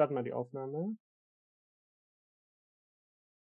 [0.00, 0.96] starten mal die Aufnahme.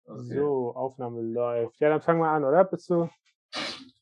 [0.04, 0.36] Okay.
[0.36, 1.80] So, Aufnahme läuft.
[1.80, 2.62] Ja, dann fangen wir an, oder?
[2.64, 3.08] Bist du,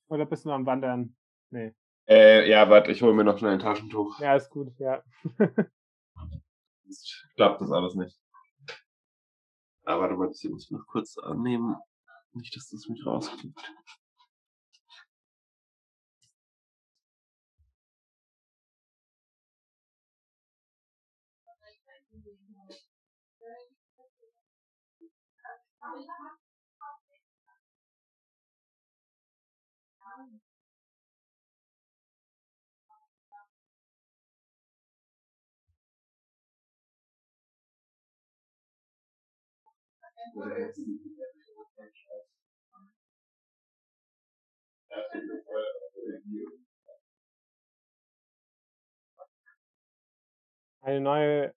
[0.09, 1.17] oder bist du noch am Wandern?
[1.51, 1.77] Nee.
[2.09, 4.19] Äh, ja, warte, ich hole mir noch schnell ein Taschentuch.
[4.19, 5.01] Ja, ist gut, ja.
[6.87, 8.19] Jetzt klappt das alles nicht.
[9.85, 11.77] Aber du mal, ich muss noch kurz annehmen.
[12.33, 13.73] Nicht, dass das mich rauskriegt.
[50.83, 51.55] Eine neue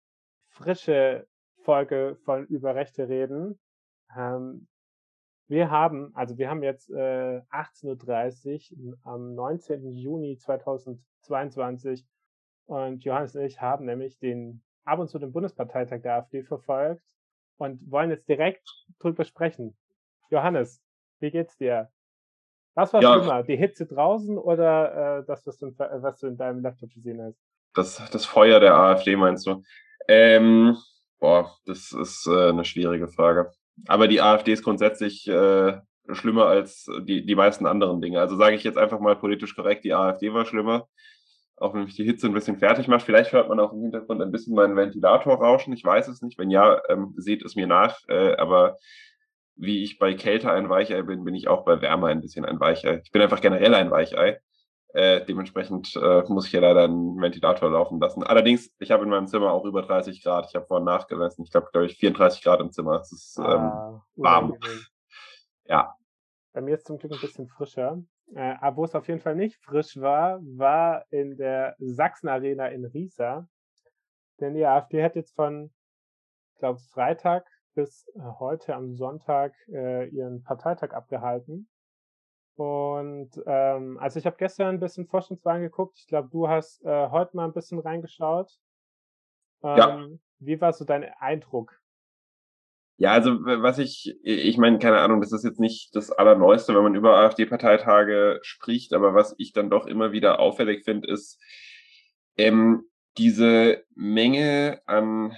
[0.50, 1.28] frische
[1.64, 3.60] Folge von Über Rechte reden.
[4.18, 4.68] Ähm,
[5.48, 9.92] wir haben, also wir haben jetzt äh, 18.30 Uhr am 19.
[9.92, 12.06] Juni 2022
[12.66, 17.04] und Johannes und ich haben nämlich den ab und zu den Bundesparteitag der AfD verfolgt
[17.58, 18.68] und wollen jetzt direkt
[19.00, 19.78] drüber sprechen.
[20.30, 20.82] Johannes,
[21.20, 21.90] wie geht's dir?
[22.76, 23.14] Was war ja.
[23.14, 26.92] schlimmer, die Hitze draußen oder äh, das, was du, in, was du in deinem Laptop
[26.92, 27.40] gesehen hast?
[27.76, 29.62] Das, das Feuer der AfD meinst du?
[30.08, 30.78] Ähm,
[31.20, 33.52] boah, das ist äh, eine schwierige Frage.
[33.88, 35.78] Aber die AfD ist grundsätzlich äh,
[36.12, 38.20] schlimmer als die, die meisten anderen Dinge.
[38.20, 40.88] Also sage ich jetzt einfach mal politisch korrekt, die AfD war schlimmer.
[41.58, 43.04] Auch wenn mich die Hitze ein bisschen fertig macht.
[43.04, 45.72] Vielleicht hört man auch im Hintergrund ein bisschen meinen Ventilator rauschen.
[45.74, 46.38] Ich weiß es nicht.
[46.38, 48.00] Wenn ja, ähm, seht es mir nach.
[48.08, 48.78] Äh, aber
[49.56, 52.60] wie ich bei Kälte ein Weichei bin, bin ich auch bei Wärme ein bisschen ein
[52.60, 53.02] Weichei.
[53.04, 54.40] Ich bin einfach generell ein Weichei.
[54.94, 58.24] Äh, dementsprechend äh, muss ich hier leider einen Ventilator laufen lassen.
[58.24, 60.46] Allerdings, ich habe in meinem Zimmer auch über 30 Grad.
[60.48, 61.44] Ich habe vorhin nachgemessen.
[61.44, 63.00] Ich glaube, glaube ich, 34 Grad im Zimmer.
[63.02, 64.56] Es ist ähm, ah, warm.
[65.66, 65.96] Ja.
[66.54, 68.04] Bei mir ist zum Glück ein bisschen frischer.
[68.36, 72.68] Äh, aber wo es auf jeden Fall nicht frisch war, war in der Sachsen Arena
[72.68, 73.48] in Riesa.
[74.40, 75.72] Denn die AfD hat jetzt von,
[76.54, 81.68] ich glaube, Freitag bis äh, heute am Sonntag äh, ihren Parteitag abgehalten.
[82.56, 85.98] Und ähm, also ich habe gestern ein bisschen Forschungswagen geguckt.
[86.00, 88.52] Ich glaube, du hast äh, heute mal ein bisschen reingeschaut.
[89.64, 90.08] Ähm, ja.
[90.40, 91.80] Wie war so dein Eindruck?
[92.98, 96.84] Ja, also was ich, ich meine, keine Ahnung, das ist jetzt nicht das Allerneueste, wenn
[96.84, 101.42] man über AfD-Parteitage spricht, aber was ich dann doch immer wieder auffällig finde, ist
[102.38, 102.84] ähm,
[103.18, 105.36] diese Menge an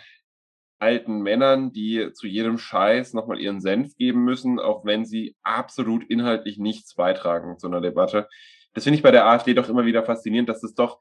[0.80, 6.03] alten Männern, die zu jedem Scheiß nochmal ihren Senf geben müssen, auch wenn sie absolut
[6.09, 8.28] inhaltlich nichts beitragen zu einer Debatte.
[8.74, 11.00] Das finde ich bei der AfD doch immer wieder faszinierend, dass es doch,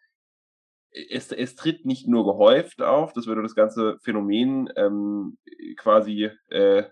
[0.91, 5.39] es, es tritt nicht nur gehäuft auf, das würde das ganze Phänomen ähm,
[5.77, 6.85] quasi äh,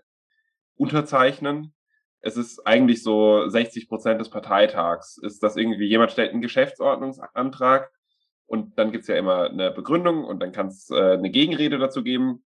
[0.75, 1.73] unterzeichnen.
[2.19, 7.89] Es ist eigentlich so 60 Prozent des Parteitags, ist das irgendwie, jemand stellt einen Geschäftsordnungsantrag
[8.45, 12.03] und dann gibt's ja immer eine Begründung und dann kann es äh, eine Gegenrede dazu
[12.03, 12.43] geben.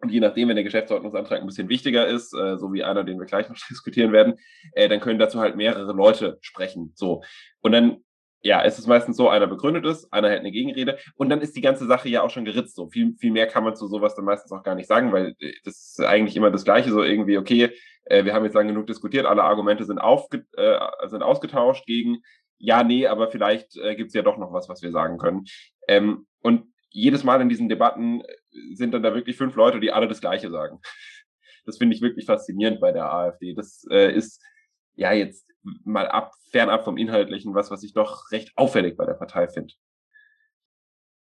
[0.00, 3.18] Und je nachdem, wenn der Geschäftsordnungsantrag ein bisschen wichtiger ist, äh, so wie einer, den
[3.18, 4.34] wir gleich noch diskutieren werden,
[4.72, 6.92] äh, dann können dazu halt mehrere Leute sprechen.
[6.94, 7.22] So.
[7.62, 7.98] Und dann,
[8.42, 11.56] ja, ist es meistens so, einer begründet es, einer hält eine Gegenrede und dann ist
[11.56, 12.76] die ganze Sache ja auch schon geritzt.
[12.76, 15.34] So viel, viel mehr kann man zu sowas dann meistens auch gar nicht sagen, weil
[15.38, 16.90] äh, das ist eigentlich immer das Gleiche.
[16.90, 17.70] So irgendwie, okay,
[18.04, 22.18] äh, wir haben jetzt lang genug diskutiert, alle Argumente sind, aufge äh, sind ausgetauscht gegen,
[22.58, 25.44] ja, nee, aber vielleicht äh, gibt es ja doch noch was, was wir sagen können.
[25.88, 28.22] Ähm, und jedes Mal in diesen Debatten
[28.74, 30.80] sind dann da wirklich fünf Leute, die alle das Gleiche sagen.
[31.64, 33.54] Das finde ich wirklich faszinierend bei der AfD.
[33.54, 34.42] Das äh, ist
[34.94, 35.46] ja jetzt
[35.84, 39.74] mal ab, fernab vom Inhaltlichen was, was ich doch recht auffällig bei der Partei finde.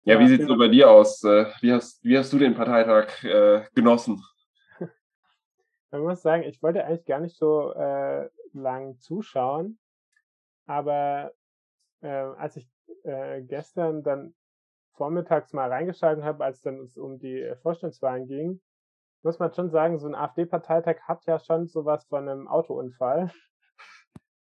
[0.03, 1.23] Ja, ja, wie sieht's so bei dir aus?
[1.23, 4.23] Äh, wie hast, wie hast du den Parteitag äh, genossen?
[5.91, 9.79] Man muss sagen, ich wollte eigentlich gar nicht so äh, lang zuschauen,
[10.66, 11.34] aber
[12.01, 12.69] äh, als ich
[13.03, 14.34] äh, gestern dann
[14.97, 18.59] vormittags mal reingeschaltet habe, als dann es um die äh, Vorstandswahlen ging,
[19.23, 23.32] muss man schon sagen, so ein AfD-Parteitag hat ja schon sowas von einem Autounfall.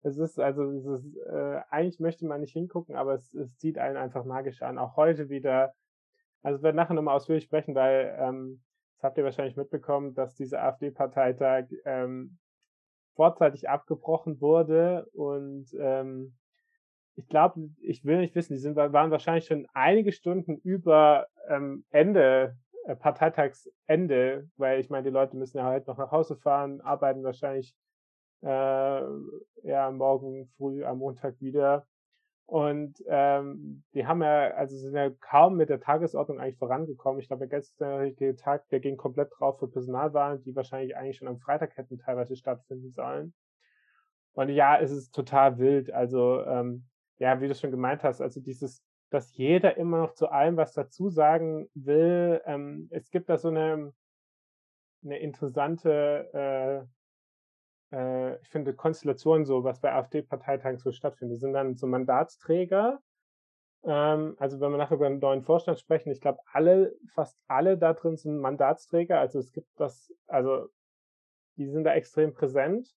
[0.03, 3.77] Es ist also, es ist, äh, eigentlich möchte man nicht hingucken, aber es, es zieht
[3.77, 4.79] einen einfach magisch an.
[4.79, 5.75] Auch heute wieder.
[6.41, 8.63] Also wir werden nachher nochmal ausführlich sprechen, weil ähm,
[8.95, 12.39] das habt ihr wahrscheinlich mitbekommen, dass dieser AfD-Parteitag ähm,
[13.15, 16.35] vorzeitig abgebrochen wurde und ähm,
[17.21, 21.85] ich glaube, ich will nicht wissen, die sind, waren wahrscheinlich schon einige Stunden über ähm,
[21.91, 26.81] Ende, äh, Parteitagsende, weil ich meine, die Leute müssen ja halt noch nach Hause fahren,
[26.81, 27.75] arbeiten wahrscheinlich
[28.41, 31.85] äh, ja morgen früh am Montag wieder.
[32.47, 37.21] Und ähm, die haben ja, also sind ja kaum mit der Tagesordnung eigentlich vorangekommen.
[37.21, 41.27] Ich glaube, der gestrige Tag, der ging komplett drauf für Personalwahlen, die wahrscheinlich eigentlich schon
[41.27, 43.33] am Freitag hätten teilweise stattfinden sollen.
[44.33, 45.93] Und ja, es ist total wild.
[45.93, 46.87] Also, ähm,
[47.21, 50.73] ja, wie du schon gemeint hast, also dieses, dass jeder immer noch zu allem was
[50.73, 52.41] dazu sagen will.
[52.45, 53.93] Ähm, es gibt da so eine,
[55.03, 56.89] eine interessante,
[57.93, 61.35] äh, äh, ich finde, Konstellation so, was bei AfD-Parteitagen so stattfindet.
[61.35, 62.99] Die sind dann so Mandatsträger.
[63.83, 67.77] Ähm, also wenn wir nachher über einen neuen Vorstand sprechen, ich glaube, alle, fast alle
[67.77, 69.19] da drin sind Mandatsträger.
[69.19, 70.69] Also es gibt das, also
[71.57, 72.95] die sind da extrem präsent.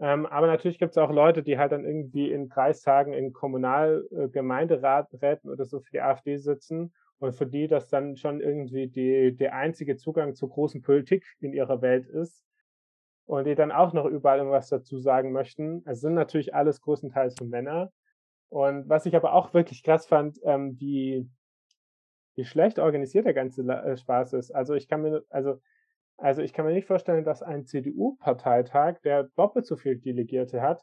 [0.00, 5.50] Ähm, aber natürlich gibt es auch Leute, die halt dann irgendwie in Kreistagen, in Kommunalgemeinderäten
[5.50, 9.36] äh, oder so für die AfD sitzen und für die das dann schon irgendwie die,
[9.36, 12.44] der einzige Zugang zur großen Politik in ihrer Welt ist
[13.26, 15.82] und die dann auch noch überall irgendwas dazu sagen möchten.
[15.84, 17.90] Es sind natürlich alles größtenteils so Männer.
[18.50, 21.28] Und was ich aber auch wirklich krass fand, ähm, wie,
[22.36, 24.52] wie schlecht organisiert der ganze äh, Spaß ist.
[24.52, 25.60] Also ich kann mir, also
[26.18, 30.82] also ich kann mir nicht vorstellen, dass ein CDU-Parteitag, der doppelt so viel Delegierte hat,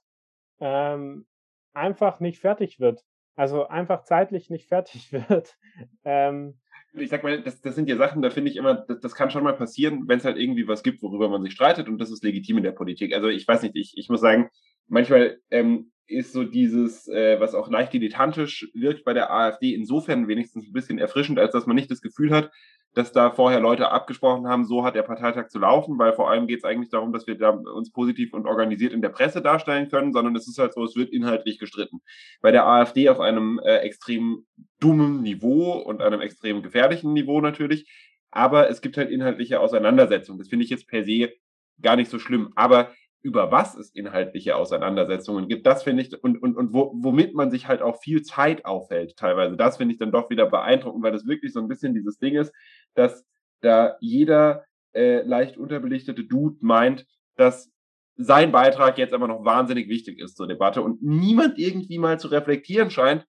[0.60, 1.26] ähm,
[1.74, 3.04] einfach nicht fertig wird.
[3.36, 5.58] Also einfach zeitlich nicht fertig wird.
[6.06, 6.58] ähm,
[6.94, 9.30] ich sag mal, das, das sind ja Sachen, da finde ich immer, das, das kann
[9.30, 12.10] schon mal passieren, wenn es halt irgendwie was gibt, worüber man sich streitet und das
[12.10, 13.14] ist legitim in der Politik.
[13.14, 14.50] Also ich weiß nicht, ich, ich muss sagen,
[14.88, 20.30] manchmal ähm, ist so dieses, äh, was auch leicht dilettantisch wirkt bei der AfD, insofern
[20.30, 22.52] wenigstens ein bisschen erfrischend, als dass man nicht das Gefühl hat,
[22.96, 26.48] dass da vorher Leute abgesprochen haben, so hat der Parteitag zu laufen, weil vor allem
[26.48, 29.90] geht es eigentlich darum, dass wir da uns positiv und organisiert in der Presse darstellen
[29.90, 32.00] können, sondern es ist halt so, es wird inhaltlich gestritten.
[32.42, 34.46] Bei der AfD auf einem äh, extrem
[34.80, 37.86] dummen Niveau und einem extrem gefährlichen Niveau natürlich,
[38.32, 40.40] aber es gibt halt inhaltliche Auseinandersetzungen.
[40.40, 41.34] Das finde ich jetzt per se
[41.82, 42.54] gar nicht so schlimm.
[42.56, 42.92] Aber
[43.26, 47.50] über was es inhaltliche Auseinandersetzungen gibt, das finde ich, und, und, und wo, womit man
[47.50, 51.12] sich halt auch viel Zeit aufhält, teilweise, das finde ich dann doch wieder beeindruckend, weil
[51.12, 52.54] das wirklich so ein bisschen dieses Ding ist,
[52.94, 53.26] dass
[53.62, 57.72] da jeder äh, leicht unterbelichtete Dude meint, dass
[58.16, 62.28] sein Beitrag jetzt aber noch wahnsinnig wichtig ist zur Debatte und niemand irgendwie mal zu
[62.28, 63.26] reflektieren scheint,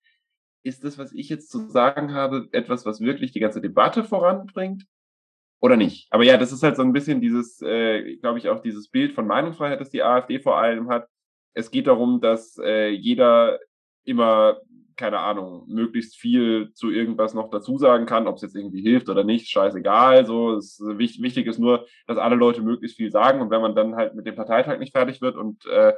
[0.63, 4.85] ist das, was ich jetzt zu sagen habe, etwas, was wirklich die ganze Debatte voranbringt?
[5.61, 6.07] Oder nicht.
[6.11, 9.13] Aber ja, das ist halt so ein bisschen dieses, äh, glaube ich, auch dieses Bild
[9.13, 11.09] von Meinungsfreiheit, das die AfD vor allem hat.
[11.55, 13.59] Es geht darum, dass äh, jeder
[14.05, 14.59] immer,
[14.97, 19.09] keine Ahnung, möglichst viel zu irgendwas noch dazu sagen kann, ob es jetzt irgendwie hilft
[19.09, 20.27] oder nicht, scheißegal.
[20.27, 23.75] So, es, wichtig, wichtig ist nur, dass alle Leute möglichst viel sagen und wenn man
[23.75, 25.95] dann halt mit dem Parteitag nicht fertig wird und äh,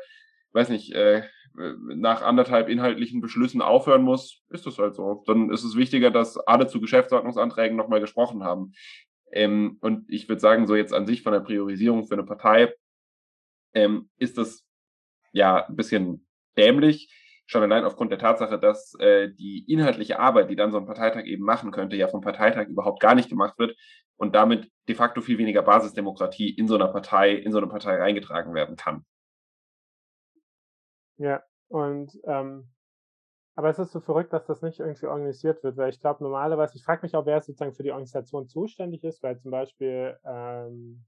[0.53, 1.23] weiß nicht, äh,
[1.55, 5.25] nach anderthalb inhaltlichen Beschlüssen aufhören muss, ist das halt so.
[5.27, 8.73] Dann ist es wichtiger, dass alle zu Geschäftsordnungsanträgen nochmal gesprochen haben.
[9.33, 12.73] Ähm, und ich würde sagen, so jetzt an sich von der Priorisierung für eine Partei
[13.75, 14.65] ähm, ist das
[15.33, 16.27] ja ein bisschen
[16.57, 17.15] dämlich.
[17.47, 21.25] Schon allein aufgrund der Tatsache, dass äh, die inhaltliche Arbeit, die dann so ein Parteitag
[21.25, 23.77] eben machen könnte, ja vom Parteitag überhaupt gar nicht gemacht wird
[24.17, 27.97] und damit de facto viel weniger Basisdemokratie in so einer Partei, in so eine Partei
[27.97, 29.07] reingetragen werden kann.
[31.17, 32.69] Ja, und ähm,
[33.59, 36.77] aber es ist so verrückt, dass das nicht irgendwie organisiert wird, weil ich glaube normalerweise,
[36.77, 41.05] ich frage mich auch, wer sozusagen für die Organisation zuständig ist, weil zum Beispiel ähm,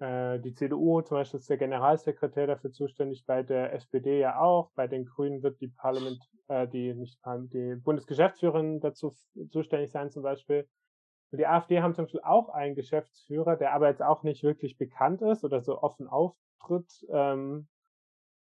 [0.00, 4.70] äh, die CDU zum Beispiel ist der Generalsekretär dafür zuständig, bei der SPD ja auch,
[4.74, 9.14] bei den Grünen wird die Parlament, äh, die nicht die Bundesgeschäftsführerin dazu
[9.48, 10.68] zuständig sein zum Beispiel.
[11.30, 14.76] Und die AfD haben zum Beispiel auch einen Geschäftsführer, der aber jetzt auch nicht wirklich
[14.76, 17.06] bekannt ist oder so offen auftritt.
[17.08, 17.66] Ähm,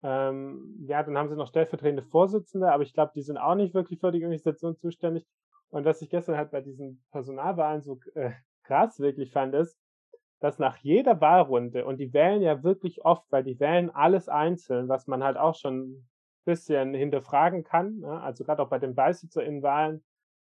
[0.02, 3.74] ähm, ja, dann haben sie noch stellvertretende Vorsitzende, aber ich glaube, die sind auch nicht
[3.74, 5.26] wirklich für die Organisation zuständig.
[5.70, 9.76] Und was ich gestern halt bei diesen Personalwahlen so äh, krass wirklich fand, ist,
[10.40, 14.88] dass nach jeder Wahlrunde, und die wählen ja wirklich oft, weil die wählen alles einzeln,
[14.88, 16.08] was man halt auch schon ein
[16.44, 18.20] bisschen hinterfragen kann, ne?
[18.20, 20.04] also gerade auch bei den BeisitzerInnen-Wahlen,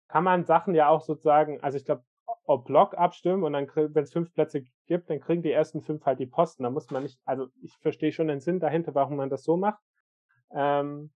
[0.08, 2.04] kann man Sachen ja auch sozusagen, also ich glaube,
[2.44, 6.04] ob Block abstimmen und dann, wenn es fünf Plätze gibt, dann kriegen die ersten fünf
[6.04, 6.64] halt die Posten.
[6.64, 9.56] Da muss man nicht, also ich verstehe schon den Sinn dahinter, warum man das so
[9.56, 9.80] macht.
[10.54, 11.10] Ähm,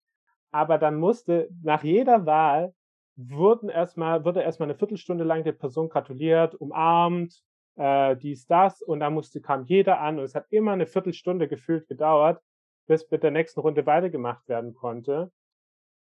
[0.50, 2.72] aber dann musste nach jeder Wahl
[3.16, 7.42] wurden erstmal, wurde erstmal eine Viertelstunde lang der Person gratuliert, umarmt,
[7.76, 11.48] äh, dies, das, und dann musste, kam jeder an und es hat immer eine Viertelstunde
[11.48, 12.40] gefühlt gedauert,
[12.86, 15.32] bis mit der nächsten Runde weitergemacht werden konnte.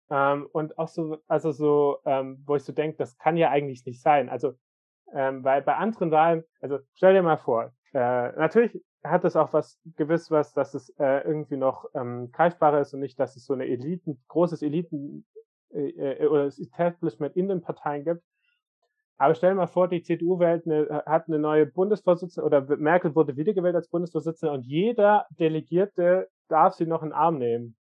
[0.10, 3.86] Ähm, und auch so, also so, ähm, wo ich so denke, das kann ja eigentlich
[3.86, 4.30] nicht sein.
[4.30, 4.54] Also
[5.14, 9.54] ähm, weil bei anderen Wahlen, also stell dir mal vor, äh, natürlich hat es auch
[9.54, 13.46] was gewiss was, dass es äh, irgendwie noch ähm, greifbarer ist und nicht, dass es
[13.46, 15.26] so eine Eliten, großes Eliten
[15.74, 18.24] äh, äh, oder das Establishment in den Parteien gibt.
[19.18, 23.16] Aber stell dir mal vor, die CDU wählt eine, hat eine neue Bundesvorsitzende oder Merkel
[23.16, 27.78] wurde wiedergewählt als Bundesvorsitzende und jeder Delegierte darf sie noch in den Arm nehmen.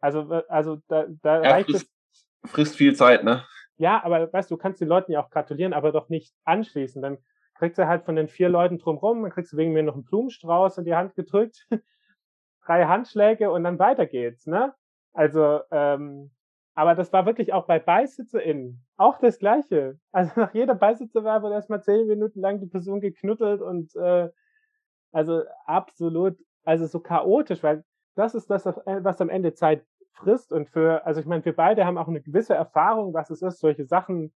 [0.00, 2.50] Also, also da, da ja, reicht frisst, es.
[2.50, 3.44] Frisst viel Zeit, ne?
[3.78, 7.02] Ja, aber weißt du, du kannst den Leuten ja auch gratulieren, aber doch nicht anschließen.
[7.02, 7.18] Dann
[7.54, 10.04] kriegst du halt von den vier Leuten drumrum, dann kriegst du wegen mir noch einen
[10.04, 11.66] Blumenstrauß in die Hand gedrückt,
[12.66, 14.74] drei Handschläge und dann weiter geht's, ne?
[15.12, 16.30] Also, ähm,
[16.74, 19.98] aber das war wirklich auch bei BeisitzerInnen auch das Gleiche.
[20.12, 24.28] Also nach jeder Beisitzer wurde erstmal zehn Minuten lang die Person geknuddelt und äh,
[25.12, 30.68] also absolut, also so chaotisch, weil das ist das, was am Ende Zeit frisst und
[30.68, 33.84] für, also ich meine, wir beide haben auch eine gewisse Erfahrung, was es ist, solche
[33.84, 34.32] Sachen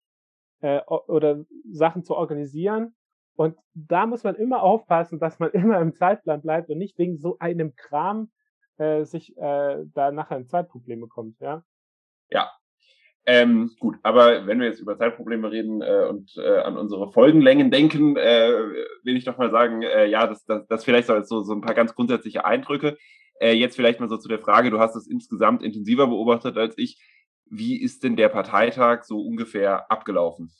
[0.61, 2.95] äh, oder Sachen zu organisieren.
[3.35, 7.17] Und da muss man immer aufpassen, dass man immer im Zeitplan bleibt und nicht wegen
[7.17, 8.31] so einem Kram
[8.77, 11.63] äh, sich äh, da nachher in Zeitprobleme kommt, ja.
[12.29, 12.51] Ja.
[13.29, 17.71] Ähm, gut, aber wenn wir jetzt über Zeitprobleme reden äh, und äh, an unsere Folgenlängen
[17.71, 18.53] denken, äh,
[19.03, 21.73] will ich doch mal sagen, äh, ja, das, das, das vielleicht so, so ein paar
[21.73, 22.97] ganz grundsätzliche Eindrücke.
[23.39, 26.77] Äh, jetzt vielleicht mal so zu der Frage, du hast es insgesamt intensiver beobachtet als
[26.77, 27.01] ich.
[27.45, 30.51] Wie ist denn der Parteitag so ungefähr abgelaufen?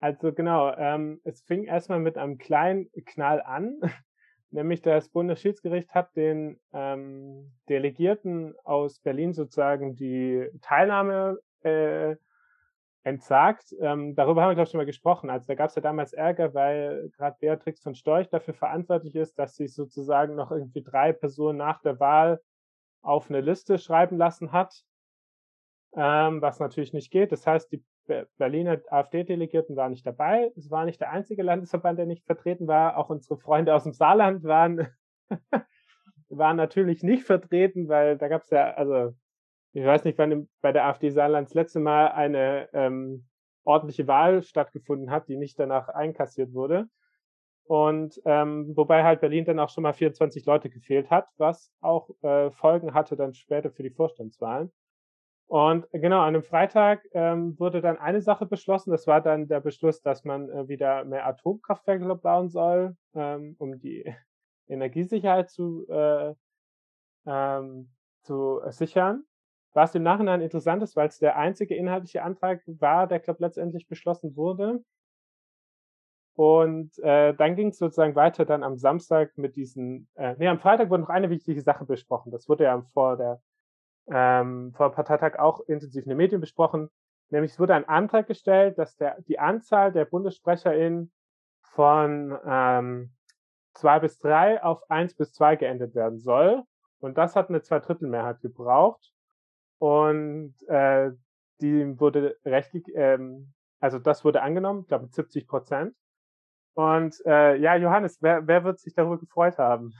[0.00, 3.80] Also genau, ähm, es fing erstmal mit einem kleinen Knall an,
[4.50, 12.16] nämlich das Bundesschiedsgericht hat den ähm, Delegierten aus Berlin sozusagen die Teilnahme äh,
[13.04, 13.74] entsagt.
[13.80, 15.30] Ähm, darüber haben wir, glaube ich, schon mal gesprochen.
[15.30, 19.38] Also da gab es ja damals Ärger, weil gerade Beatrix von Storch dafür verantwortlich ist,
[19.38, 22.40] dass sie sozusagen noch irgendwie drei Personen nach der Wahl
[23.02, 24.82] auf eine Liste schreiben lassen hat,
[25.94, 27.30] ähm, was natürlich nicht geht.
[27.30, 27.84] Das heißt, die
[28.38, 30.50] Berliner AfD-Delegierten waren nicht dabei.
[30.56, 32.96] Es war nicht der einzige Landesverband, der nicht vertreten war.
[32.96, 34.88] Auch unsere Freunde aus dem Saarland waren,
[36.28, 39.14] waren natürlich nicht vertreten, weil da gab es ja, also
[39.74, 43.26] ich weiß nicht, wann bei der AfD Saarland das letzte Mal eine ähm,
[43.64, 46.88] ordentliche Wahl stattgefunden hat, die nicht danach einkassiert wurde.
[47.66, 52.10] Und ähm, wobei halt Berlin dann auch schon mal 24 Leute gefehlt hat, was auch
[52.22, 54.70] äh, Folgen hatte dann später für die Vorstandswahlen.
[55.46, 58.90] Und genau, an einem Freitag ähm, wurde dann eine Sache beschlossen.
[58.90, 63.78] Das war dann der Beschluss, dass man äh, wieder mehr Atomkraftwerke bauen soll, ähm, um
[63.78, 64.04] die
[64.68, 66.34] Energiesicherheit zu, äh,
[67.26, 67.90] ähm,
[68.22, 69.24] zu sichern.
[69.74, 73.86] Was im Nachhinein interessant ist, weil es der einzige inhaltliche Antrag war, der, glaube letztendlich
[73.88, 74.82] beschlossen wurde.
[76.36, 80.58] Und äh, dann ging es sozusagen weiter dann am Samstag mit diesen, äh, nee, am
[80.58, 82.32] Freitag wurde noch eine wichtige Sache besprochen.
[82.32, 83.40] Das wurde ja vor der
[84.06, 86.90] ähm, vor Parteitag auch intensiv in den Medien besprochen.
[87.30, 91.10] Nämlich es wurde ein Antrag gestellt, dass der, die Anzahl der BundessprecherInnen
[91.62, 93.12] von ähm,
[93.72, 96.62] zwei bis drei auf eins bis zwei geändert werden soll.
[97.00, 99.13] Und das hat eine Zweidrittelmehrheit gebraucht.
[99.78, 101.10] Und äh,
[101.60, 105.94] die wurde rechtlich, ähm, also das wurde angenommen, ich glaube mit 70 Prozent.
[106.74, 109.94] Und äh, ja, Johannes, wer, wer wird sich darüber gefreut haben?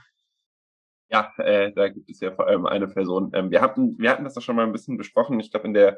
[1.09, 3.31] Ja, äh, da gibt es ja vor allem eine Person.
[3.33, 5.39] Ähm, wir hatten, wir hatten das doch schon mal ein bisschen besprochen.
[5.39, 5.97] Ich glaube in der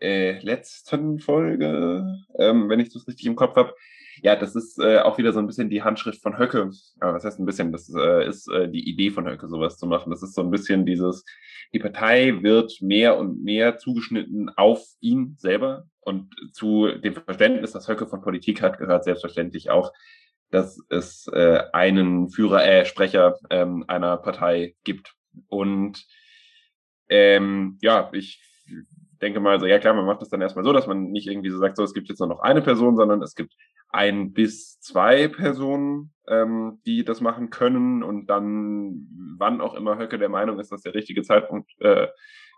[0.00, 2.04] äh, letzten Folge,
[2.38, 3.74] ähm, wenn ich das richtig im Kopf habe.
[4.22, 6.70] Ja, das ist äh, auch wieder so ein bisschen die Handschrift von Höcke.
[7.00, 7.72] Aber was heißt ein bisschen?
[7.72, 10.10] Das äh, ist äh, die Idee von Höcke, sowas zu machen.
[10.10, 11.24] Das ist so ein bisschen dieses,
[11.72, 15.86] die Partei wird mehr und mehr zugeschnitten auf ihn selber.
[16.00, 19.92] Und zu dem Verständnis, das Höcke von Politik hat, gehört selbstverständlich auch
[20.54, 25.14] dass es äh, einen Führer, äh, Sprecher ähm, einer Partei gibt.
[25.48, 26.06] Und
[27.08, 28.40] ähm, ja, ich
[29.20, 31.50] denke mal so, ja klar, man macht das dann erstmal so, dass man nicht irgendwie
[31.50, 33.54] so sagt, so, es gibt jetzt nur noch eine Person, sondern es gibt
[33.88, 39.06] ein bis zwei Personen, ähm, die das machen können und dann,
[39.38, 42.08] wann auch immer Höcke der Meinung ist, dass der richtige Zeitpunkt äh,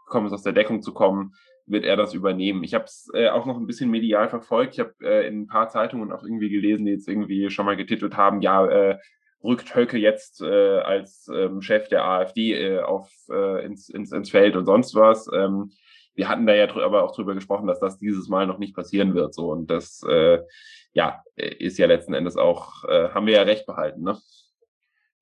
[0.07, 1.35] gekommen ist, aus der Deckung zu kommen,
[1.67, 2.63] wird er das übernehmen.
[2.63, 4.75] Ich habe es äh, auch noch ein bisschen medial verfolgt.
[4.75, 7.77] Ich habe äh, in ein paar Zeitungen auch irgendwie gelesen, die jetzt irgendwie schon mal
[7.77, 8.99] getitelt haben, ja, äh,
[9.43, 14.31] rückt Höcke jetzt äh, als ähm, Chef der AfD äh, auf, äh, ins, ins, ins
[14.31, 15.29] Feld und sonst was.
[15.33, 15.71] Ähm,
[16.16, 19.14] wir hatten da ja aber auch drüber gesprochen, dass das dieses Mal noch nicht passieren
[19.14, 19.35] wird.
[19.35, 20.40] So und das äh,
[20.92, 24.18] ja ist ja letzten Endes auch äh, haben wir ja recht behalten, ne?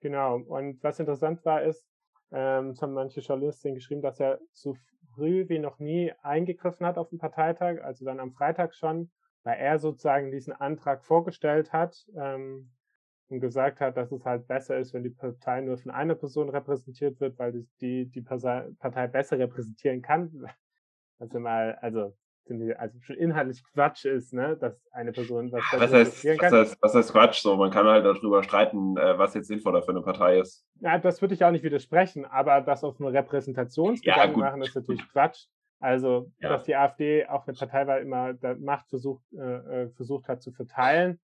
[0.00, 0.36] Genau.
[0.36, 1.82] Und was interessant war, ist,
[2.30, 4.76] ähm, es haben manche Journalisten geschrieben, dass er so
[5.14, 9.10] früh wie noch nie eingegriffen hat auf den Parteitag, also dann am Freitag schon,
[9.44, 12.70] weil er sozusagen diesen Antrag vorgestellt hat ähm,
[13.28, 16.50] und gesagt hat, dass es halt besser ist, wenn die Partei nur von einer Person
[16.50, 20.46] repräsentiert wird, weil die die Partei besser repräsentieren kann.
[21.30, 22.14] Also mal, also
[22.76, 26.94] also schon inhaltlich Quatsch ist, ne, dass eine Person was, was heißt, was heißt, was
[26.94, 27.40] heißt Quatsch?
[27.40, 30.66] So, man kann halt darüber streiten, äh, was jetzt sinnvoller für eine Partei ist.
[30.80, 34.74] Ja, das würde ich auch nicht widersprechen, aber das auf eine Repräsentationsgedanken ja, machen, ist
[34.74, 35.46] natürlich Quatsch.
[35.80, 36.50] Also, ja.
[36.50, 40.52] dass die AfD auch eine Partei war, immer Macht versucht, äh, äh, versucht hat zu
[40.52, 41.20] verteilen.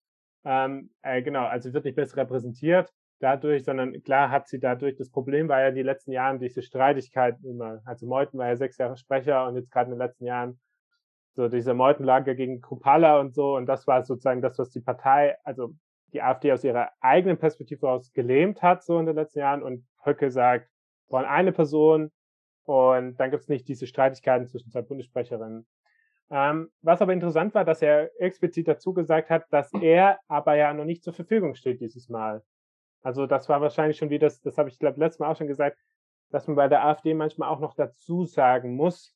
[0.46, 2.92] Ähm, äh, genau, also wird nicht besser repräsentiert.
[3.26, 7.44] Dadurch, sondern klar hat sie dadurch, das Problem war ja die letzten Jahren diese Streitigkeiten
[7.44, 7.82] immer.
[7.84, 10.60] Also Meuthen war ja sechs Jahre Sprecher und jetzt gerade in den letzten Jahren
[11.34, 15.36] so diese Meutenlager gegen Krupalla und so und das war sozusagen das, was die Partei,
[15.44, 15.74] also
[16.14, 19.86] die AfD aus ihrer eigenen Perspektive aus gelähmt hat, so in den letzten Jahren und
[20.06, 20.70] Höcke sagt,
[21.08, 22.12] wir wollen eine Person
[22.64, 25.66] und dann gibt es nicht diese Streitigkeiten zwischen zwei Bundessprecherinnen.
[26.30, 30.74] Ähm, was aber interessant war, dass er explizit dazu gesagt hat, dass er aber ja
[30.74, 32.44] noch nicht zur Verfügung steht dieses Mal.
[33.06, 35.46] Also das war wahrscheinlich schon wie das, das habe ich glaube letztes Mal auch schon
[35.46, 35.78] gesagt,
[36.32, 39.16] dass man bei der AfD manchmal auch noch dazu sagen muss,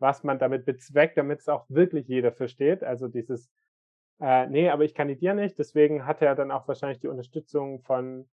[0.00, 2.82] was man damit bezweckt, damit es auch wirklich jeder versteht.
[2.82, 3.48] Also dieses,
[4.20, 5.56] äh, nee, aber ich kandidiere nicht.
[5.56, 8.28] Deswegen hat er dann auch wahrscheinlich die Unterstützung von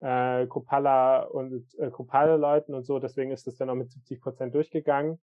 [0.00, 2.98] äh, Kropala und äh, Kropala-Leuten und so.
[2.98, 5.20] Deswegen ist es dann auch mit 70 Prozent durchgegangen.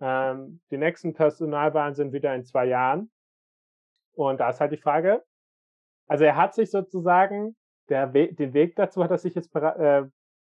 [0.00, 3.10] Ähm, die nächsten Personalwahlen sind wieder in zwei Jahren.
[4.12, 5.24] Und da ist halt die Frage,
[6.06, 7.56] also er hat sich sozusagen,
[7.88, 10.02] der We den Weg dazu hat er sich jetzt äh, äh,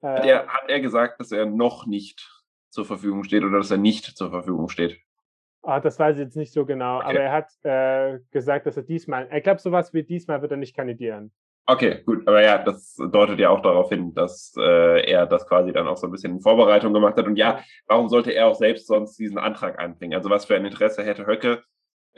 [0.02, 2.28] hat, er, hat er gesagt, dass er noch nicht
[2.70, 5.00] zur Verfügung steht oder dass er nicht zur Verfügung steht?
[5.62, 7.06] Ah, das weiß ich jetzt nicht so genau, okay.
[7.06, 10.56] aber er hat äh, gesagt, dass er diesmal, ich glaube, sowas wie diesmal wird er
[10.56, 11.32] nicht kandidieren.
[11.70, 15.70] Okay, gut, aber ja, das deutet ja auch darauf hin, dass äh, er das quasi
[15.70, 17.26] dann auch so ein bisschen in Vorbereitung gemacht hat.
[17.26, 20.14] Und ja, warum sollte er auch selbst sonst diesen Antrag einbringen?
[20.14, 21.61] Also was für ein Interesse hätte Höcke, äh,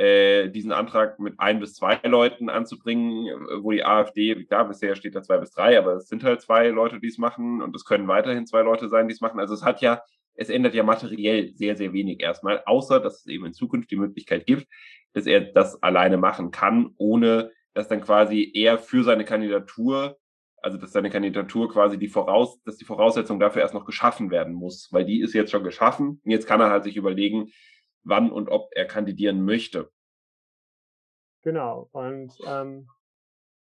[0.02, 3.26] diesen Antrag mit ein bis zwei Leuten anzubringen,
[3.62, 6.68] wo die AfD, klar, bisher steht da zwei bis drei, aber es sind halt zwei
[6.68, 9.38] Leute, die es machen und es können weiterhin zwei Leute sein, die es machen.
[9.38, 10.00] Also es hat ja,
[10.34, 13.96] es ändert ja materiell sehr, sehr wenig erstmal, außer dass es eben in Zukunft die
[13.96, 14.66] Möglichkeit gibt,
[15.12, 20.18] dass er das alleine machen kann, ohne dass dann quasi er für seine Kandidatur,
[20.62, 24.54] also dass seine Kandidatur quasi die Voraus, dass die Voraussetzung dafür erst noch geschaffen werden
[24.54, 26.20] muss, weil die ist jetzt schon geschaffen.
[26.24, 27.50] Und jetzt kann er halt sich überlegen,
[28.02, 29.90] wann und ob er kandidieren möchte.
[31.42, 31.88] Genau.
[31.92, 32.88] Und ähm,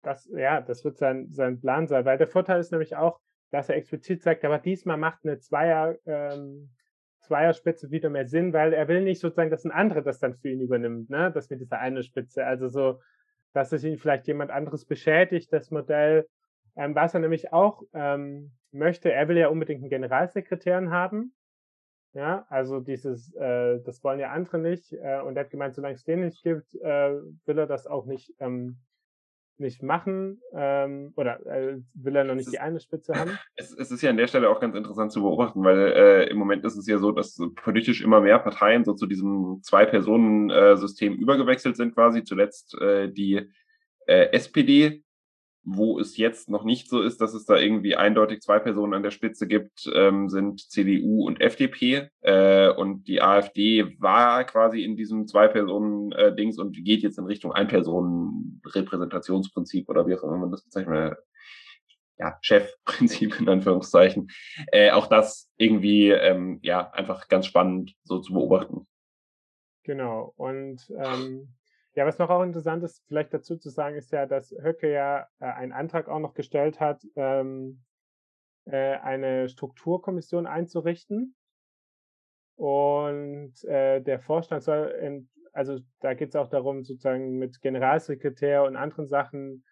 [0.02, 3.68] das, ja, das wird sein, sein Plan sein, weil der Vorteil ist nämlich auch, dass
[3.68, 6.70] er explizit sagt, aber diesmal macht eine Zweier, ähm,
[7.20, 10.48] Zweierspitze wieder mehr Sinn, weil er will nicht sozusagen, dass ein anderer das dann für
[10.48, 11.30] ihn übernimmt, ne?
[11.32, 12.46] Das mit dieser eine Spitze.
[12.46, 13.00] Also so,
[13.52, 16.26] dass es ihn vielleicht jemand anderes beschädigt, das Modell.
[16.76, 21.34] Ähm, was er nämlich auch ähm, möchte, er will ja unbedingt einen Generalsekretär haben.
[22.12, 24.92] Ja, also dieses, äh, das wollen ja andere nicht.
[24.92, 28.06] Äh, und er hat gemeint, solange es den nicht gibt, äh, will er das auch
[28.06, 28.80] nicht ähm,
[29.60, 33.38] nicht machen ähm, oder äh, will er noch nicht ist, die eine Spitze haben?
[33.54, 36.38] Es, es, ist ja an der Stelle auch ganz interessant zu beobachten, weil äh, im
[36.38, 41.76] Moment ist es ja so, dass politisch immer mehr Parteien so zu diesem Zwei-Personen-System übergewechselt
[41.76, 42.24] sind quasi.
[42.24, 43.48] Zuletzt äh, die
[44.06, 45.04] äh, SPD,
[45.62, 49.02] wo es jetzt noch nicht so ist, dass es da irgendwie eindeutig zwei Personen an
[49.02, 52.08] der Spitze gibt, ähm, sind CDU und FDP.
[52.22, 59.86] Äh, und die AfD war quasi in diesem Zwei-Personen-Dings und geht jetzt in Richtung Ein-Personen-Repräsentationsprinzip
[59.88, 61.18] oder wie auch immer man das bezeichnet.
[62.18, 64.28] Ja, Chefprinzip in Anführungszeichen.
[64.72, 68.86] Äh, auch das irgendwie ähm, ja einfach ganz spannend so zu beobachten.
[69.84, 70.32] Genau.
[70.36, 71.54] Und ähm,
[71.94, 75.26] ja, was noch auch interessant ist, vielleicht dazu zu sagen, ist ja, dass Höcke ja
[75.40, 77.82] äh, einen Antrag auch noch gestellt hat, ähm,
[78.66, 81.34] äh, eine Strukturkommission einzurichten.
[82.56, 88.64] Und äh, der Vorstand soll, in, also da geht es auch darum, sozusagen mit Generalsekretär
[88.64, 89.64] und anderen Sachen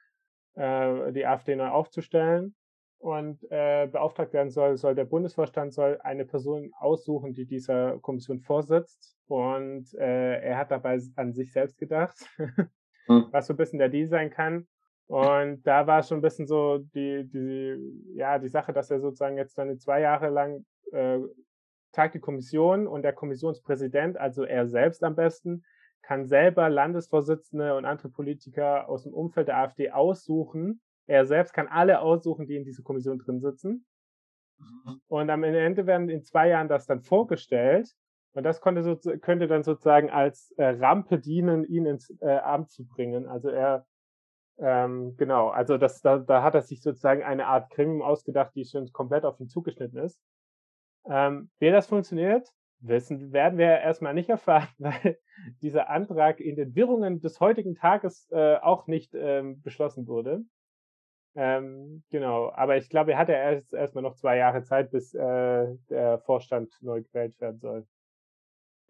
[0.55, 2.57] äh, die AfD neu aufzustellen
[2.99, 8.41] und äh, beauftragt werden soll, soll der Bundesvorstand soll eine Person aussuchen, die dieser Kommission
[8.41, 9.17] vorsitzt.
[9.29, 12.17] Und äh, er hat dabei an sich selbst gedacht,
[13.07, 13.27] hm.
[13.31, 14.67] was so ein bisschen der Deal sein kann.
[15.07, 19.39] Und da war schon ein bisschen so die, die, ja, die Sache, dass er sozusagen
[19.39, 21.19] jetzt dann zwei Jahre lang äh,
[21.93, 25.65] tagt die Kommission und der Kommissionspräsident, also er selbst am besten,
[26.03, 31.67] kann selber Landesvorsitzende und andere Politiker aus dem Umfeld der AfD aussuchen, er selbst kann
[31.67, 33.87] alle aussuchen, die in dieser Kommission drin sitzen.
[34.59, 35.01] Mhm.
[35.09, 37.91] Und am Ende werden in zwei Jahren das dann vorgestellt.
[38.33, 42.71] Und das konnte so, könnte dann sozusagen als äh, Rampe dienen, ihn ins äh, Amt
[42.71, 43.27] zu bringen.
[43.27, 43.87] Also er,
[44.59, 48.67] ähm, genau, also das, da, da hat er sich sozusagen eine Art Gremium ausgedacht, die
[48.67, 50.21] schon komplett auf ihn zugeschnitten ist.
[51.07, 52.47] Ähm, wie das funktioniert,
[52.81, 55.19] wissen, werden wir erstmal nicht erfahren, weil
[55.63, 60.45] dieser Antrag in den Wirrungen des heutigen Tages äh, auch nicht ähm, beschlossen wurde.
[61.35, 65.15] Ähm, genau, aber ich glaube, er hat ja erst erstmal noch zwei Jahre Zeit, bis
[65.15, 67.87] äh, der Vorstand neu gewählt werden soll.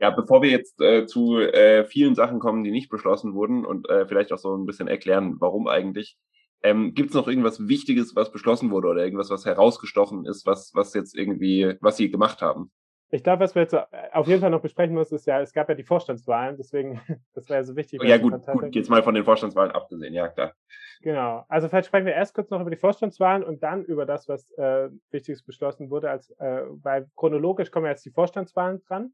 [0.01, 3.89] Ja, bevor wir jetzt äh, zu äh, vielen Sachen kommen, die nicht beschlossen wurden und
[3.91, 6.17] äh, vielleicht auch so ein bisschen erklären, warum eigentlich,
[6.63, 10.73] ähm, gibt es noch irgendwas Wichtiges, was beschlossen wurde oder irgendwas, was herausgestochen ist, was,
[10.75, 12.71] was jetzt irgendwie, was Sie gemacht haben?
[13.11, 13.75] Ich glaube, was wir jetzt
[14.13, 17.01] auf jeden Fall noch besprechen müssen, ist ja, es gab ja die Vorstandswahlen, deswegen,
[17.35, 18.01] das wäre ja so wichtig.
[18.03, 20.53] Oh, ja, gut, gut, jetzt mal von den Vorstandswahlen abgesehen, ja, klar.
[21.01, 21.45] Genau.
[21.49, 24.51] Also vielleicht sprechen wir erst kurz noch über die Vorstandswahlen und dann über das, was
[24.53, 29.13] äh, Wichtiges beschlossen wurde, als, äh, weil chronologisch kommen jetzt die Vorstandswahlen dran.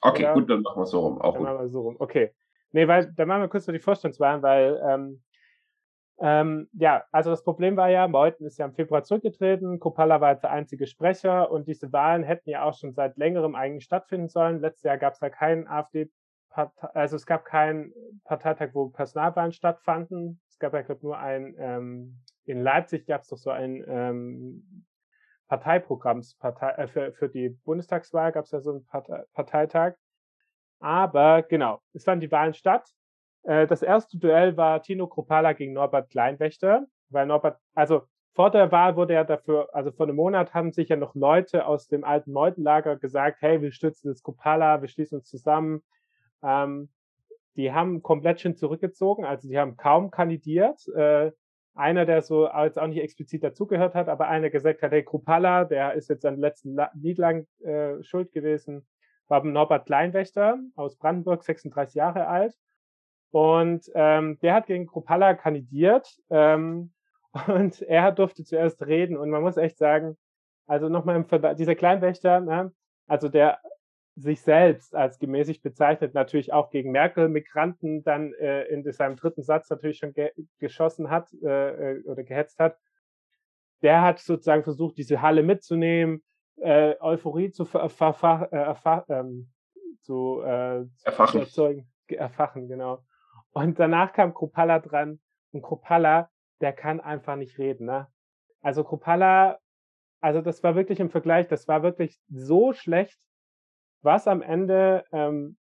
[0.00, 0.34] Okay, Oder?
[0.34, 1.20] gut, dann machen wir es so rum.
[1.20, 1.52] Auch dann gut.
[1.52, 1.96] machen wir so rum.
[1.98, 2.32] Okay.
[2.72, 5.22] Nee, weil, dann machen wir kurz über die Vorstandswahlen, weil ähm,
[6.18, 10.32] ähm, ja, also das Problem war ja, Meuthen ist ja im Februar zurückgetreten, Kopalla war
[10.32, 14.28] jetzt der einzige Sprecher und diese Wahlen hätten ja auch schon seit längerem eigentlich stattfinden
[14.28, 14.60] sollen.
[14.60, 16.10] Letztes Jahr gab es ja keinen AfD,
[16.94, 17.92] also es gab keinen
[18.24, 20.40] Parteitag, wo Personalwahlen stattfanden.
[20.48, 24.86] Es gab ja, glaube nur ein, ähm, in Leipzig gab es doch so ein ähm,
[25.48, 28.86] Parteiprogrammspartei, äh, für, für die Bundestagswahl gab es ja so einen
[29.34, 29.96] Parteitag.
[30.80, 32.88] Aber genau, es fanden die Wahlen statt
[33.46, 38.02] äh, das erste Duell war Tino Kropala gegen Norbert Kleinwächter, weil Norbert, also
[38.34, 41.66] vor der Wahl wurde er dafür, also vor einem Monat haben sich ja noch Leute
[41.66, 45.82] aus dem alten Meutenlager gesagt, hey, wir stützen das Kropala, wir schließen uns zusammen.
[46.42, 46.90] Ähm,
[47.56, 50.86] die haben komplett schon zurückgezogen, also die haben kaum kandidiert.
[50.88, 51.32] Äh,
[51.74, 55.64] einer, der so als auch nicht explizit dazugehört hat, aber einer gesagt hat, hey, Kropala,
[55.64, 58.86] der ist jetzt an letzten Niederlagen äh, schuld gewesen,
[59.28, 62.54] war Norbert Kleinwächter aus Brandenburg, 36 Jahre alt.
[63.36, 66.94] Und ähm, der hat gegen Kropalla kandidiert ähm,
[67.48, 69.18] und er durfte zuerst reden.
[69.18, 70.16] Und man muss echt sagen,
[70.66, 72.72] also nochmal im Vergleich, dieser Kleinwächter, ne,
[73.06, 73.60] also der
[74.14, 79.42] sich selbst als gemäßigt bezeichnet, natürlich auch gegen Merkel Migranten dann äh, in seinem dritten
[79.42, 82.78] Satz natürlich schon ge geschossen hat äh, äh oder gehetzt hat.
[83.82, 86.24] Der hat sozusagen versucht, diese Halle mitzunehmen,
[86.62, 88.74] äh, Euphorie zu, äh,
[89.10, 89.50] ähm,
[90.00, 91.32] zu, äh, erfachen.
[91.32, 93.04] zu erzeugen, erfachen, genau.
[93.56, 95.18] Und danach kam Kropala dran
[95.52, 96.28] und Kropala,
[96.60, 97.86] der kann einfach nicht reden.
[97.86, 98.06] Ne?
[98.60, 99.58] Also Kropala,
[100.20, 103.18] also das war wirklich im Vergleich, das war wirklich so schlecht,
[104.02, 105.56] was am Ende ähm,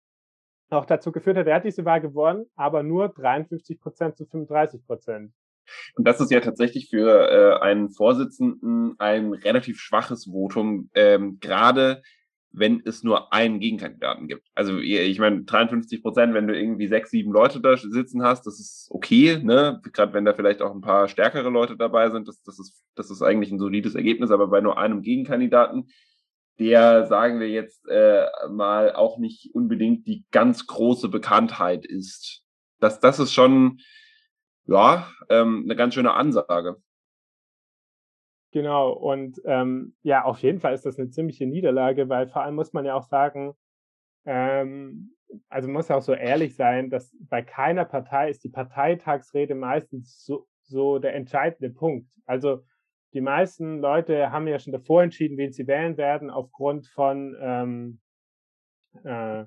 [0.70, 4.87] auch dazu geführt hat, er hat diese Wahl gewonnen, aber nur 53 Prozent zu 35
[4.87, 5.35] Prozent.
[5.94, 12.00] Und das ist ja tatsächlich für äh, einen Vorsitzenden ein relativ schwaches Votum, ähm, gerade
[12.52, 14.46] wenn es nur einen Gegenkandidaten gibt.
[14.54, 18.60] Also ich meine, 53 Prozent, wenn du irgendwie sechs, sieben Leute da sitzen hast, das
[18.60, 19.80] ist okay, ne?
[19.92, 23.10] Gerade wenn da vielleicht auch ein paar stärkere Leute dabei sind, das, das, ist, das
[23.10, 25.88] ist eigentlich ein solides Ergebnis, aber bei nur einem Gegenkandidaten,
[26.58, 32.42] der, sagen wir jetzt äh, mal, auch nicht unbedingt die ganz große Bekanntheit ist.
[32.78, 33.78] Das, das ist schon,
[34.66, 36.76] ja, ähm, eine ganz schöne Ansage.
[38.52, 42.54] Genau, und ähm, ja, auf jeden Fall ist das eine ziemliche Niederlage, weil vor allem
[42.54, 43.54] muss man ja auch sagen,
[44.26, 45.16] ähm,
[45.48, 49.54] also man muss ja auch so ehrlich sein, dass bei keiner Partei ist die Parteitagsrede
[49.54, 52.10] meistens so, so der entscheidende Punkt.
[52.26, 52.62] Also
[53.14, 58.00] die meisten Leute haben ja schon davor entschieden, wen sie wählen werden, aufgrund von ähm,
[59.04, 59.44] äh,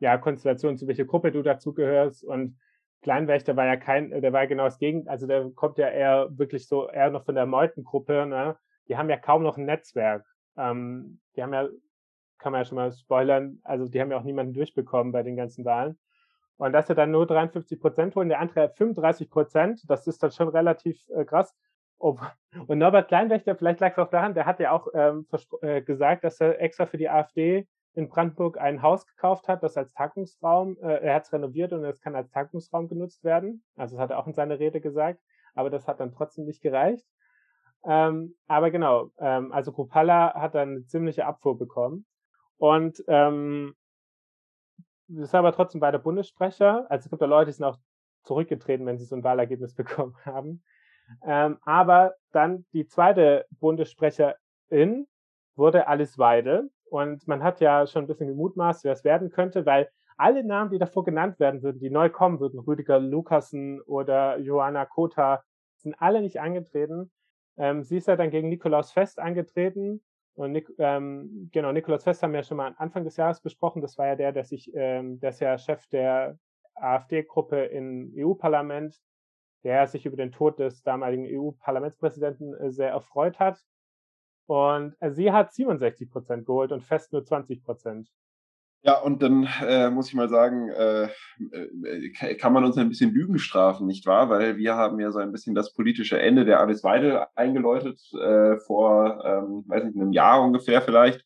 [0.00, 2.24] ja, Konstellation, zu welcher Gruppe du dazugehörst.
[2.24, 2.58] Und
[3.02, 6.28] Kleinwächter war ja kein, der war ja genau das Gegenteil, also der kommt ja eher
[6.36, 8.56] wirklich so, eher noch von der Meutengruppe, ne?
[8.88, 10.26] Die haben ja kaum noch ein Netzwerk.
[10.56, 11.68] Ähm, die haben ja,
[12.38, 15.36] kann man ja schon mal spoilern, also die haben ja auch niemanden durchbekommen bei den
[15.36, 15.98] ganzen Wahlen.
[16.56, 20.32] Und dass er dann nur 53 Prozent holen, der andere 35 Prozent, das ist dann
[20.32, 21.54] schon relativ äh, krass.
[21.98, 22.20] Und
[22.68, 25.26] Norbert Kleinwächter, vielleicht lag es auch daran, der hat ja auch ähm,
[25.62, 27.66] äh, gesagt, dass er extra für die AfD
[27.98, 31.84] in Brandenburg ein Haus gekauft hat, das als Tagungsraum, äh, er hat es renoviert und
[31.84, 33.64] es kann als Tagungsraum genutzt werden.
[33.74, 35.20] Also das hat er auch in seiner Rede gesagt,
[35.54, 37.04] aber das hat dann trotzdem nicht gereicht.
[37.84, 42.06] Ähm, aber genau, ähm, also Kropala hat dann eine ziemliche Abfuhr bekommen.
[42.56, 43.74] Und ähm,
[45.08, 46.86] ist aber trotzdem bei der Bundessprecher.
[46.88, 47.78] Also es gibt ja Leute, die sind auch
[48.22, 50.62] zurückgetreten, wenn sie so ein Wahlergebnis bekommen haben.
[51.24, 55.08] Ähm, aber dann die zweite Bundessprecherin
[55.56, 56.70] wurde Alice Weidel.
[56.90, 60.70] Und man hat ja schon ein bisschen gemutmaßt, wer es werden könnte, weil alle Namen,
[60.70, 65.44] die davor genannt werden würden, die neu kommen würden, Rüdiger Lukassen oder Johanna Kota,
[65.76, 67.10] sind alle nicht angetreten.
[67.56, 70.02] Ähm, sie ist ja dann gegen Nikolaus Fest angetreten.
[70.34, 73.82] Und Nik ähm, genau, Nikolaus Fest haben wir ja schon mal Anfang des Jahres besprochen.
[73.82, 76.38] Das war ja der, der sich, ähm, der ist ja Chef der
[76.74, 79.00] AfD-Gruppe im EU-Parlament,
[79.64, 83.60] der sich über den Tod des damaligen EU-Parlamentspräsidenten äh, sehr erfreut hat.
[84.48, 88.08] Und äh, sie hat 67 Prozent geholt und Fest nur 20 Prozent.
[88.82, 91.08] Ja, und dann äh, muss ich mal sagen, äh,
[91.50, 94.30] äh, kann man uns ein bisschen Lügen strafen, nicht wahr?
[94.30, 98.56] Weil wir haben ja so ein bisschen das politische Ende der Alice Weidel eingeläutet, äh,
[98.66, 101.24] vor, ähm, weiß nicht, einem Jahr ungefähr vielleicht.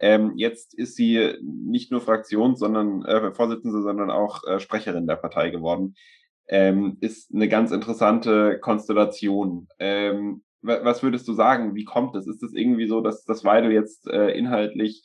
[0.00, 5.16] Ähm, jetzt ist sie nicht nur Fraktions-, sondern äh, Vorsitzende, sondern auch äh, Sprecherin der
[5.16, 5.94] Partei geworden.
[6.48, 9.68] Ähm, ist eine ganz interessante Konstellation.
[9.78, 11.74] Ähm, was würdest du sagen?
[11.74, 12.26] Wie kommt es?
[12.26, 15.02] Ist es irgendwie so, dass das Weidel jetzt äh, inhaltlich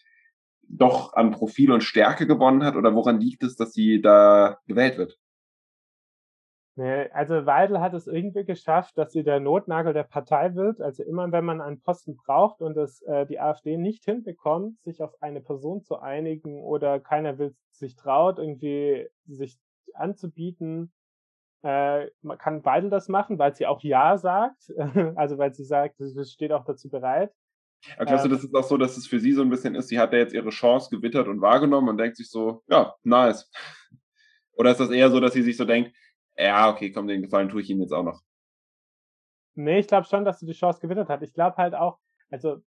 [0.68, 2.76] doch an Profil und Stärke gewonnen hat?
[2.76, 5.18] Oder woran liegt es, dass sie da gewählt wird?
[6.76, 10.82] Also Weidel hat es irgendwie geschafft, dass sie der Notnagel der Partei wird.
[10.82, 15.04] Also immer wenn man einen Posten braucht und es äh, die AfD nicht hinbekommt, sich
[15.04, 19.60] auf eine Person zu einigen oder keiner will sich traut, irgendwie sich
[19.94, 20.92] anzubieten,
[21.64, 24.70] äh, man kann Weidel das machen, weil sie auch Ja sagt.
[25.16, 27.34] also weil sie sagt, sie steht auch dazu bereit.
[27.98, 29.76] Aber glaubst du, ähm, das ist auch so, dass es für sie so ein bisschen
[29.76, 32.96] ist, sie hat ja jetzt ihre Chance gewittert und wahrgenommen und denkt sich so, ja,
[33.04, 33.50] nice.
[34.54, 35.92] Oder ist das eher so, dass sie sich so denkt,
[36.38, 38.22] ja, okay, komm, den Gefallen tue ich ihm jetzt auch noch.
[39.56, 41.22] Nee, ich glaube schon, dass du die Chance gewittert hat.
[41.22, 42.00] Ich glaube halt auch,
[42.30, 42.62] also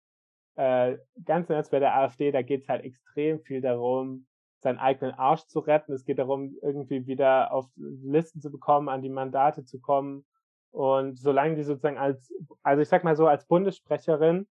[0.55, 4.27] äh, ganz im Ernst bei der AfD, da geht es halt extrem viel darum,
[4.63, 5.93] seinen eigenen Arsch zu retten.
[5.93, 10.25] Es geht darum, irgendwie wieder auf Listen zu bekommen, an die Mandate zu kommen.
[10.71, 14.47] Und solange die sozusagen als, also ich sag mal so, als Bundessprecherin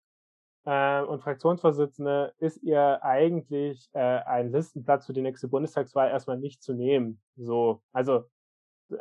[0.65, 6.61] äh, und Fraktionsvorsitzende ist ihr eigentlich äh, ein Listenplatz für die nächste Bundestagswahl erstmal nicht
[6.61, 7.21] zu nehmen.
[7.37, 8.25] So, also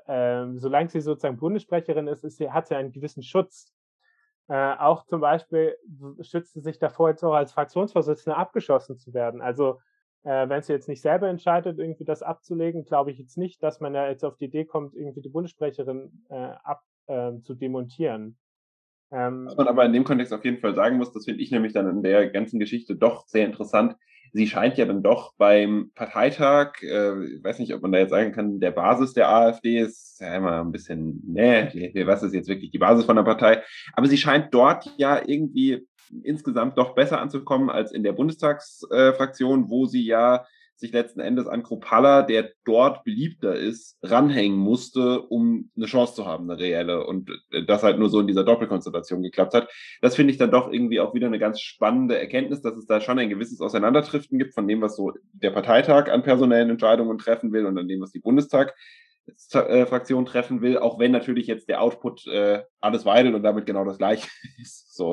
[0.06, 3.72] ähm, solange sie sozusagen Bundessprecherin ist, ist sie, hat sie einen gewissen Schutz.
[4.48, 5.76] Äh, auch zum Beispiel
[6.20, 9.42] schützt sie sich davor, jetzt auch als Fraktionsvorsitzende abgeschossen zu werden.
[9.42, 9.80] Also
[10.24, 13.80] äh, wenn sie jetzt nicht selber entscheidet, irgendwie das abzulegen, glaube ich jetzt nicht, dass
[13.80, 18.36] man da jetzt auf die Idee kommt, irgendwie die Bundessprecherin äh, ab, äh, zu demontieren.
[19.10, 21.50] Ähm, Was man aber in dem Kontext auf jeden Fall sagen muss, das finde ich
[21.50, 23.96] nämlich dann in der ganzen Geschichte doch sehr interessant.
[24.34, 28.10] Sie scheint ja dann doch beim Parteitag, äh, ich weiß nicht, ob man da jetzt
[28.10, 31.72] sagen kann, der Basis der AfD ist ja immer ein bisschen, ne,
[32.04, 33.62] was ist jetzt wirklich die Basis von der Partei?
[33.94, 35.87] Aber sie scheint dort ja irgendwie
[36.22, 40.44] insgesamt doch besser anzukommen als in der Bundestagsfraktion, äh, wo sie ja
[40.78, 46.26] sich letzten Endes an Kropalla, der dort beliebter ist, ranhängen musste, um eine Chance zu
[46.26, 47.04] haben, eine reelle.
[47.06, 49.68] Und äh, das halt nur so in dieser Doppelkonstellation geklappt hat.
[50.00, 53.00] Das finde ich dann doch irgendwie auch wieder eine ganz spannende Erkenntnis, dass es da
[53.00, 57.52] schon ein gewisses Auseinanderdriften gibt von dem, was so der Parteitag an personellen Entscheidungen treffen
[57.52, 61.82] will und an dem, was die Bundestag-Fraktion äh, treffen will, auch wenn natürlich jetzt der
[61.82, 64.28] Output äh, alles weidelt und damit genau das gleiche
[64.60, 64.94] ist.
[64.94, 65.10] So.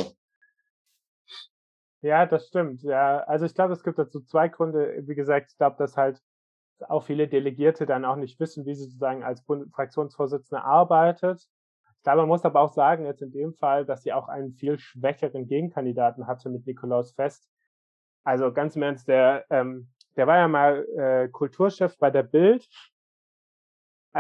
[2.06, 2.84] Ja, das stimmt.
[2.84, 5.02] Ja, also ich glaube, es gibt dazu zwei Gründe.
[5.08, 6.22] Wie gesagt, ich glaube, dass halt
[6.88, 11.42] auch viele Delegierte dann auch nicht wissen, wie sie sozusagen als Fraktionsvorsitzende arbeitet.
[11.98, 14.54] Ich glaube, man muss aber auch sagen, jetzt in dem Fall, dass sie auch einen
[14.54, 17.50] viel schwächeren Gegenkandidaten hatte mit Nikolaus Fest.
[18.24, 22.70] Also ganz im Ernst, der, ähm, der war ja mal äh, Kulturchef bei der Bild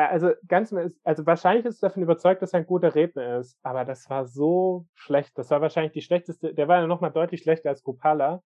[0.01, 3.85] also ganz, also wahrscheinlich ist er davon überzeugt, dass er ein guter Redner ist, aber
[3.85, 5.37] das war so schlecht.
[5.37, 8.43] Das war wahrscheinlich die schlechteste, der war ja nochmal deutlich schlechter als Kopala.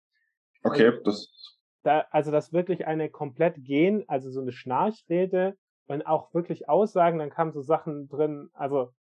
[0.65, 1.57] Okay, und das.
[1.85, 5.57] Da, also das wirklich eine komplett gehen, also so eine Schnarchrede
[5.87, 8.93] und auch wirklich Aussagen, dann kamen so Sachen drin, also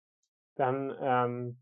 [0.55, 1.57] dann, ähm,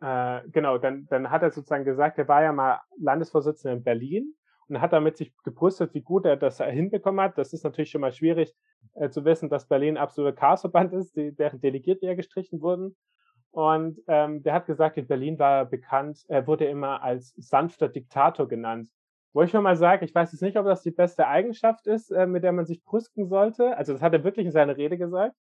[0.00, 4.34] äh, genau, dann, dann hat er sozusagen gesagt, er war ja mal Landesvorsitzender in Berlin
[4.68, 7.38] und hat damit sich gebrüstet, wie gut er das hinbekommen hat.
[7.38, 8.54] Das ist natürlich schon mal schwierig
[8.94, 12.96] äh, zu wissen, dass Berlin absoluter Chaosverband ist, die, deren Delegierte ja gestrichen wurden.
[13.50, 17.88] Und ähm, der hat gesagt, in Berlin war er bekannt, er wurde immer als sanfter
[17.88, 18.88] Diktator genannt.
[19.34, 22.26] Wo ich mal sage, ich weiß jetzt nicht, ob das die beste Eigenschaft ist, äh,
[22.26, 23.76] mit der man sich brüsten sollte.
[23.76, 25.34] Also das hat er wirklich in seiner Rede gesagt.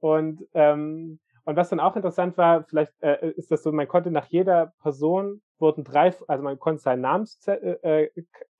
[0.00, 4.10] Und ähm, und was dann auch interessant war, vielleicht äh, ist das so, man konnte
[4.10, 8.10] nach jeder Person wurden drei, also man konnte seinen Namenszettel äh,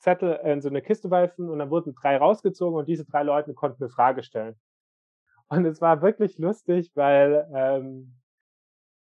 [0.05, 3.55] äh, in so eine Kiste werfen und dann wurden drei rausgezogen und diese drei Leute
[3.55, 4.57] konnten eine Frage stellen.
[5.49, 8.15] Und es war wirklich lustig, weil ähm,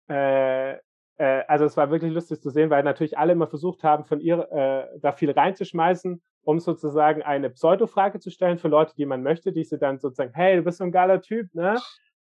[0.09, 0.78] äh,
[1.18, 4.20] äh, also es war wirklich lustig zu sehen, weil natürlich alle immer versucht haben, von
[4.20, 9.22] ihr äh, da viel reinzuschmeißen, um sozusagen eine Pseudo-Frage zu stellen für Leute, die man
[9.22, 11.76] möchte, die sie dann sozusagen, hey, du bist so ein geiler Typ, ne?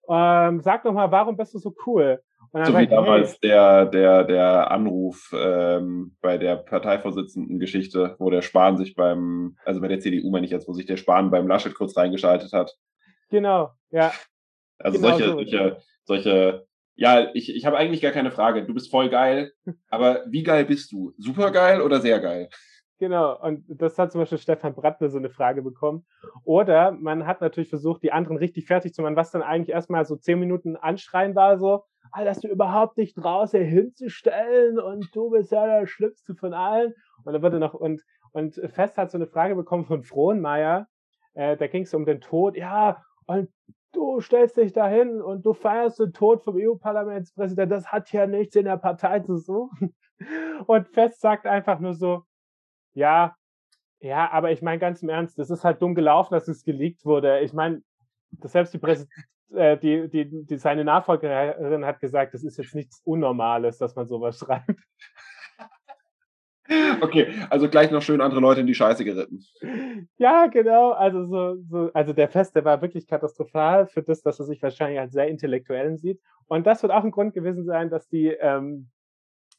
[0.09, 2.21] Ähm, sag doch mal, warum bist du so cool?
[2.65, 3.39] so wie damals hey.
[3.43, 9.89] der, der, der Anruf ähm, bei der Parteivorsitzenden-Geschichte, wo der Spahn sich beim, also bei
[9.89, 12.75] der CDU meine ich jetzt, wo sich der Spahn beim Laschet kurz reingeschaltet hat.
[13.31, 14.13] Genau, ja.
[14.79, 15.35] Also genau solche, so.
[15.35, 18.65] solche, solche, ja, ich, ich habe eigentlich gar keine Frage.
[18.65, 19.53] Du bist voll geil,
[19.91, 21.13] aber wie geil bist du?
[21.19, 22.49] Super geil oder sehr geil?
[22.99, 26.07] Genau, und das hat zum Beispiel Stefan Brattner so eine Frage bekommen.
[26.45, 30.07] Oder man hat natürlich versucht, die anderen richtig fertig zu machen, was dann eigentlich erstmal
[30.07, 35.31] so zehn Minuten anschreien war, so, ah, dass du überhaupt nicht draußen hinzustellen und du
[35.31, 36.95] bist ja der Schlimmste von allen.
[37.25, 40.87] Und dann wurde noch, und, und Fest hat so eine Frage bekommen von Frohnmeier,
[41.35, 43.51] äh, da ging es um den Tod, ja, und
[43.93, 48.57] du stellst dich dahin und du feierst den Tod vom EU-Parlamentspräsidenten, das hat ja nichts
[48.57, 49.95] in der Partei zu suchen.
[50.67, 52.23] Und Fest sagt einfach nur so,
[52.97, 53.37] ja,
[54.01, 57.05] ja, aber ich meine ganz im Ernst, das ist halt dumm gelaufen, dass es geleakt
[57.05, 57.41] wurde.
[57.41, 57.83] Ich meine,
[58.43, 59.09] selbst die, Präsid
[59.55, 64.09] äh, die, die, die, seine Nachfolgerin hat gesagt, das ist jetzt nichts Unnormales, dass man
[64.09, 64.71] sowas schreibt.
[67.01, 69.45] Okay, also gleich noch schön andere Leute in die Scheiße geritten.
[70.19, 70.91] Ja, genau.
[70.91, 74.61] Also so, so, also der Fest, der war wirklich katastrophal für das, dass er sich
[74.63, 76.21] wahrscheinlich als sehr intellektuellen sieht.
[76.49, 78.91] Und das wird auch ein Grund gewesen sein, dass die, ähm,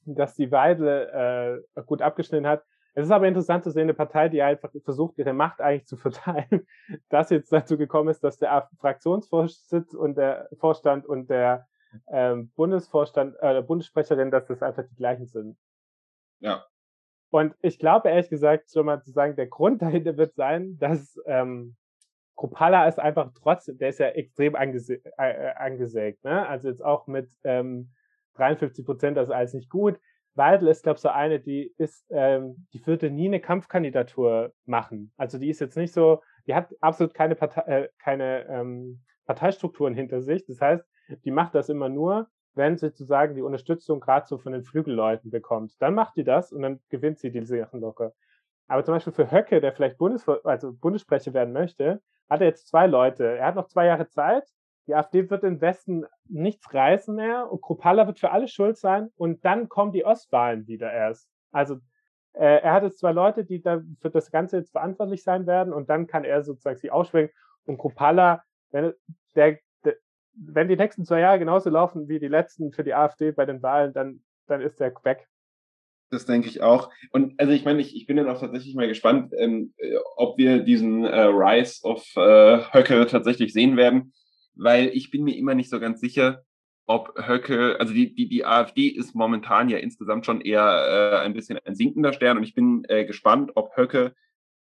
[0.06, 2.64] dass die Weidel äh, gut abgeschnitten hat.
[2.98, 5.98] Es ist aber interessant zu sehen, eine Partei, die einfach versucht, ihre Macht eigentlich zu
[5.98, 6.66] verteilen,
[7.10, 11.68] dass jetzt dazu gekommen ist, dass der Fraktionsvorsitz und der Vorstand und der
[12.12, 15.60] ähm, Bundesvorstand, äh, Bundessprecherin, dass das einfach die gleichen sind.
[16.40, 16.66] Ja.
[17.30, 21.22] Und ich glaube, ehrlich gesagt, schon mal zu sagen, der Grund dahinter wird sein, dass
[21.28, 21.76] ähm,
[22.36, 26.48] Kropala ist einfach trotzdem, der ist ja extrem angese äh, angesägt, ne?
[26.48, 27.92] Also jetzt auch mit ähm,
[28.38, 30.00] 53 Prozent, das ist alles nicht gut.
[30.38, 35.12] Weidel ist, glaube ich, so eine, die ist, ähm, die würde nie eine Kampfkandidatur machen.
[35.18, 39.94] Also die ist jetzt nicht so, die hat absolut keine Partei, äh, keine ähm, Parteistrukturen
[39.94, 40.46] hinter sich.
[40.46, 40.86] Das heißt,
[41.26, 45.32] die macht das immer nur, wenn sie sozusagen die Unterstützung gerade so von den Flügelleuten
[45.32, 45.74] bekommt.
[45.80, 48.14] Dann macht die das und dann gewinnt sie diese Sachen locker.
[48.68, 52.68] Aber zum Beispiel für Höcke, der vielleicht Bundes also Bundessprecher werden möchte, hat er jetzt
[52.68, 53.38] zwei Leute.
[53.38, 54.44] Er hat noch zwei Jahre Zeit
[54.88, 59.10] die AfD wird im Westen nichts reißen mehr und Kropala wird für alle schuld sein
[59.18, 61.30] und dann kommen die Ostwahlen wieder erst.
[61.52, 61.76] Also
[62.34, 65.74] äh, er hat jetzt zwei Leute, die da für das Ganze jetzt verantwortlich sein werden
[65.74, 68.94] und dann kann er sozusagen sie ausschwenken und Kropala, wenn,
[69.36, 69.96] der, der,
[70.34, 73.62] wenn die nächsten zwei Jahre genauso laufen wie die letzten für die AfD bei den
[73.62, 75.28] Wahlen, dann, dann ist der weg.
[76.10, 76.90] Das denke ich auch.
[77.12, 79.74] Und also ich meine, ich, ich bin dann auch tatsächlich mal gespannt, ähm,
[80.16, 84.14] ob wir diesen äh, Rise of äh, Höcke tatsächlich sehen werden
[84.58, 86.44] weil ich bin mir immer nicht so ganz sicher,
[86.86, 91.34] ob Höcke, also die, die, die AfD ist momentan ja insgesamt schon eher äh, ein
[91.34, 94.16] bisschen ein sinkender Stern und ich bin äh, gespannt, ob Höcke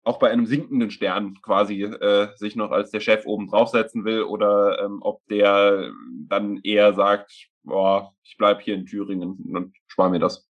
[0.02, 4.22] auch bei einem sinkenden Stern quasi äh, sich noch als der Chef oben draufsetzen will
[4.22, 5.92] oder ähm, ob der
[6.28, 10.46] dann eher sagt, boah, ich bleib hier in Thüringen und spare mir das.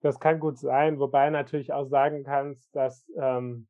[0.00, 3.66] Das kann gut sein, wobei natürlich auch sagen kannst, dass ähm,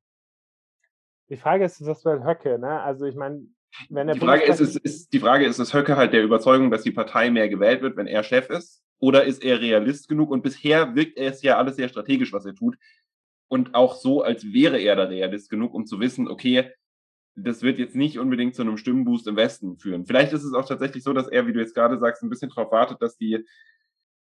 [1.31, 2.81] die Frage ist, was will Höcke, ne?
[2.83, 3.47] Also ich meine,
[3.91, 6.91] die Frage ist, ist, ist, die Frage ist, ist Höcke halt der Überzeugung, dass die
[6.91, 8.83] Partei mehr gewählt wird, wenn er Chef ist?
[8.99, 10.31] Oder ist er Realist genug?
[10.31, 12.77] Und bisher wirkt er es ja alles sehr strategisch, was er tut.
[13.49, 16.71] Und auch so, als wäre er da Realist genug, um zu wissen, okay,
[17.35, 20.07] das wird jetzt nicht unbedingt zu einem Stimmenboost im Westen führen.
[20.07, 22.51] Vielleicht ist es auch tatsächlich so, dass er, wie du jetzt gerade sagst, ein bisschen
[22.51, 23.45] darauf wartet, dass die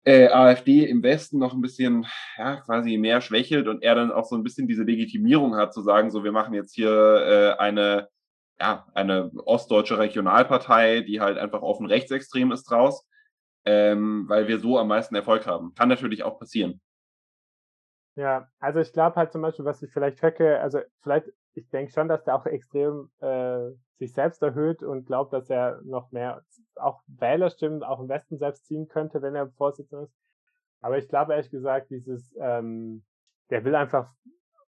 [0.04, 4.24] äh, AfD im Westen noch ein bisschen, ja, quasi mehr schwächelt und er dann auch
[4.24, 8.08] so ein bisschen diese Legitimierung hat, zu sagen, so, wir machen jetzt hier äh, eine
[8.60, 13.06] ja, eine ostdeutsche Regionalpartei, die halt einfach offen rechtsextrem ist draus,
[13.64, 15.74] ähm, weil wir so am meisten Erfolg haben.
[15.74, 16.80] Kann natürlich auch passieren.
[18.16, 21.92] Ja, also ich glaube halt zum Beispiel, was ich vielleicht höcke, also vielleicht, ich denke
[21.92, 26.44] schon, dass der auch extrem äh, sich selbst erhöht und glaubt, dass er noch mehr
[26.76, 30.14] auch Wählerstimmen auch im Westen selbst ziehen könnte, wenn er Vorsitzender ist.
[30.80, 33.04] Aber ich glaube ehrlich gesagt, dieses, ähm,
[33.50, 34.12] der will einfach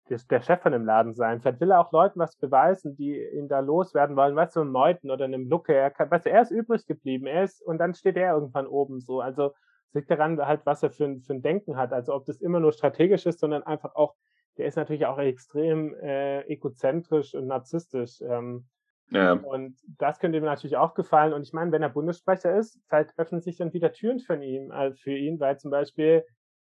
[0.10, 1.42] der Chef von dem Laden sein.
[1.42, 4.72] Vielleicht will er auch Leuten was beweisen, die ihn da loswerden wollen, weißt du, einem
[4.72, 5.74] Meuten oder einem Lucke.
[5.74, 8.68] Er, kann, weißt du, er ist übrig geblieben, er ist, und dann steht er irgendwann
[8.68, 9.22] oben so.
[9.22, 9.54] Also
[9.94, 11.94] liegt daran halt, was er für ein, für ein Denken hat.
[11.94, 14.16] Also ob das immer nur strategisch ist, sondern einfach auch,
[14.58, 18.22] der ist natürlich auch extrem äh, egozentrisch und narzisstisch.
[18.22, 18.68] Ähm,
[19.12, 19.34] ja.
[19.34, 21.34] Und das könnte ihm natürlich auch gefallen.
[21.34, 24.72] Und ich meine, wenn er Bundessprecher ist, vielleicht öffnen sich dann wieder Türen für ihn,
[24.72, 26.24] äh, für ihn, weil zum Beispiel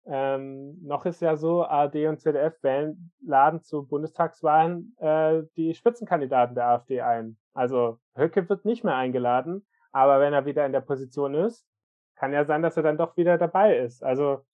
[0.06, 6.54] ähm, noch ist ja so, ARD und ZDF wählen, laden zu Bundestagswahlen äh, die Spitzenkandidaten
[6.54, 7.36] der AfD ein.
[7.54, 11.66] Also Höcke wird nicht mehr eingeladen, aber wenn er wieder in der Position ist,
[12.14, 14.04] kann ja sein, dass er dann doch wieder dabei ist.
[14.04, 14.44] Also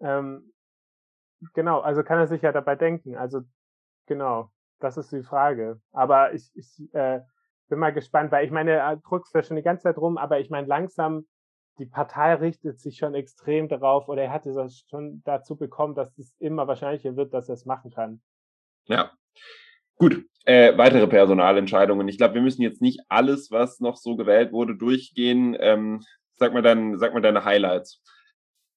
[0.00, 0.52] ähm,
[1.54, 3.16] genau, also kann er sich ja dabei denken.
[3.16, 3.42] Also
[4.06, 5.80] genau, das ist die Frage.
[5.92, 7.20] Aber ich, ich äh,
[7.68, 10.40] bin mal gespannt, weil ich meine, er drückt ja schon die ganze Zeit rum, aber
[10.40, 11.26] ich meine, langsam
[11.78, 16.16] die Partei richtet sich schon extrem darauf oder er hat es schon dazu bekommen, dass
[16.18, 18.20] es immer wahrscheinlicher wird, dass er es machen kann.
[18.86, 19.12] Ja.
[19.96, 22.08] Gut, äh, weitere Personalentscheidungen.
[22.08, 25.56] Ich glaube, wir müssen jetzt nicht alles, was noch so gewählt wurde, durchgehen.
[25.60, 28.02] Ähm, sag mal dann, sag mal deine Highlights.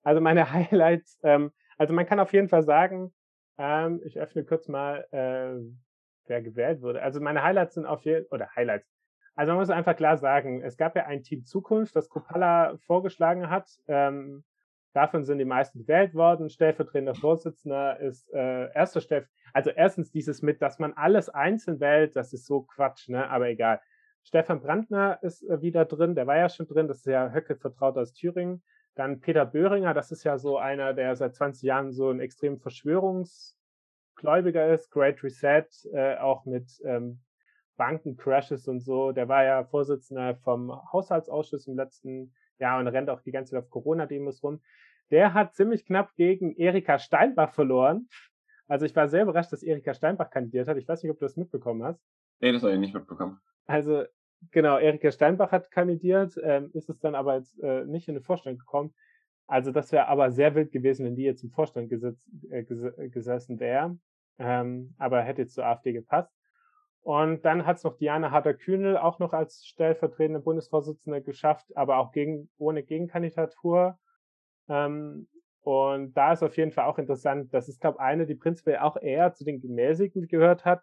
[0.04, 3.14] Also meine Highlights, ähm, also man kann auf jeden Fall sagen,
[3.58, 5.60] ähm, ich öffne kurz mal, äh,
[6.28, 7.02] wer gewählt wurde.
[7.02, 8.88] Also meine Highlights sind auf jeden oder Highlights.
[9.36, 13.50] Also man muss einfach klar sagen, es gab ja ein Team Zukunft, das Kupala vorgeschlagen
[13.50, 13.70] hat.
[13.88, 14.44] Ähm,
[14.94, 16.50] davon sind die meisten gewählt worden.
[16.50, 19.28] Stellvertretender Vorsitzender ist äh, erster Steff.
[19.54, 23.30] Also erstens dieses mit, dass man alles einzeln wählt, das ist so Quatsch, ne?
[23.30, 23.82] Aber egal.
[24.24, 27.58] Stefan Brandner ist äh, wieder drin, der war ja schon drin, das ist ja Höcke
[27.58, 28.64] vertraut aus Thüringen.
[28.96, 32.58] Dann Peter Böhringer, das ist ja so einer, der seit 20 Jahren so ein extrem
[32.58, 34.90] Verschwörungsgläubiger ist.
[34.90, 37.20] Great Reset, äh, auch mit ähm,
[37.78, 39.12] Bankencrashes und so.
[39.12, 43.64] Der war ja Vorsitzender vom Haushaltsausschuss im letzten Jahr und rennt auch die ganze Zeit
[43.64, 44.62] auf Corona-Demos rum.
[45.12, 48.08] der hat ziemlich knapp gegen Erika Steinbach verloren.
[48.68, 50.78] Also ich war sehr überrascht, dass Erika Steinbach kandidiert hat.
[50.78, 52.02] Ich weiß nicht, ob du das mitbekommen hast.
[52.40, 53.40] Nee, das habe ich nicht mitbekommen.
[53.68, 54.04] Also
[54.52, 58.24] genau, Erika Steinbach hat kandidiert, ähm, ist es dann aber jetzt äh, nicht in den
[58.24, 58.94] Vorstand gekommen.
[59.48, 62.84] Also das wäre aber sehr wild gewesen, wenn die jetzt im Vorstand gesetz, äh, ges
[63.12, 63.98] gesessen wäre.
[64.38, 66.35] Ähm, aber hätte jetzt zur AfD gepasst.
[67.06, 72.12] Und dann hat es noch Diana Harder-Kühnel auch noch als stellvertretende Bundesvorsitzende geschafft, aber auch
[72.12, 74.00] gegen, ohne Gegenkandidatur.
[74.70, 75.28] Ähm,
[75.62, 78.98] und da ist auf jeden Fall auch interessant, das ist, glaube eine, die prinzipiell auch
[78.98, 80.82] eher zu den Gemäßigten gehört hat.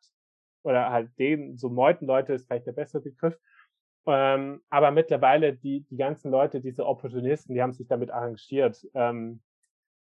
[0.63, 3.37] Oder halt den, so Meutenleute ist vielleicht der bessere Begriff.
[4.07, 8.87] Ähm, aber mittlerweile die, die ganzen Leute, diese Opportunisten, die haben sich damit arrangiert.
[8.95, 9.43] Ähm,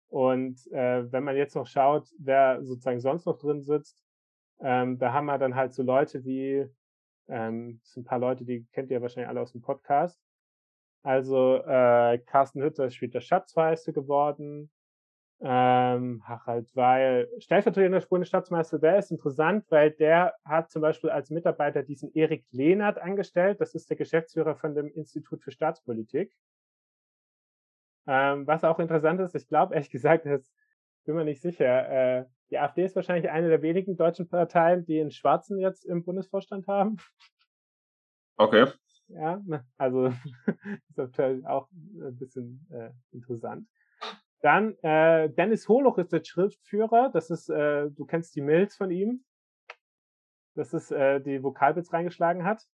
[0.08, 3.98] und äh, wenn man jetzt noch schaut, wer sozusagen sonst noch drin sitzt,
[4.62, 6.66] ähm, da haben wir dann halt so Leute wie,
[7.28, 10.20] ähm, das sind ein paar Leute, die kennt ihr wahrscheinlich alle aus dem Podcast.
[11.02, 14.70] Also äh, Carsten Hütter ist später Schatzmeister geworden.
[15.40, 21.82] Ähm, Harald Weil, stellvertretender Bundesstaatsmeister, der ist interessant, weil der hat zum Beispiel als Mitarbeiter
[21.82, 23.60] diesen Erik Lehnert angestellt.
[23.60, 26.32] Das ist der Geschäftsführer von dem Institut für Staatspolitik.
[28.06, 30.52] Ähm, was auch interessant ist, ich glaube ehrlich gesagt, das
[31.04, 31.88] bin mir nicht sicher.
[31.88, 36.04] Äh, die AfD ist wahrscheinlich eine der wenigen deutschen Parteien, die einen Schwarzen jetzt im
[36.04, 36.98] Bundesvorstand haben.
[38.36, 38.66] Okay.
[39.08, 40.06] Ja, ne, also
[40.88, 43.66] ist natürlich auch ein bisschen äh, interessant.
[44.42, 47.10] Dann äh, Dennis Holoch ist der Schriftführer.
[47.12, 49.24] Das ist, äh, du kennst die Mails von ihm.
[50.54, 52.66] Das ist äh, die Vokalbits reingeschlagen hat.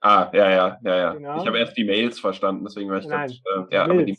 [0.00, 1.12] Ah, ja, ja, ja, ja.
[1.12, 1.40] Genau.
[1.40, 4.18] Ich habe erst die Mails verstanden, deswegen war ich Nein, grad, äh, ja, aber die,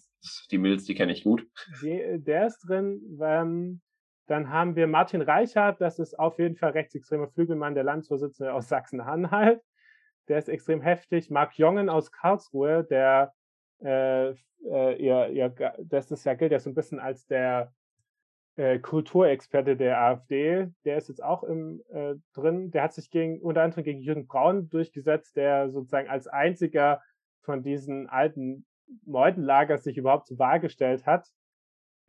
[0.51, 1.47] die Mails, die kenne ich gut.
[1.81, 3.17] Die, der ist drin.
[3.21, 3.81] Ähm,
[4.27, 8.67] dann haben wir Martin Reichert, das ist auf jeden Fall rechtsextremer Flügelmann, der Landesvorsitzende aus
[8.67, 9.61] Sachsen-Anhalt.
[10.27, 11.31] Der ist extrem heftig.
[11.31, 13.33] Marc Jongen aus Karlsruhe, der
[13.79, 14.31] äh,
[14.65, 17.71] äh, ihr, ihr, das ist ja gilt ja so ein bisschen als der
[18.55, 20.67] äh, Kulturexperte der AfD.
[20.83, 22.71] Der ist jetzt auch im, äh, drin.
[22.71, 27.01] Der hat sich gegen, unter anderem gegen Jürgen Braun durchgesetzt, der sozusagen als einziger
[27.41, 28.65] von diesen alten
[29.05, 31.29] Meutenlagers sich überhaupt zur Wahl gestellt hat.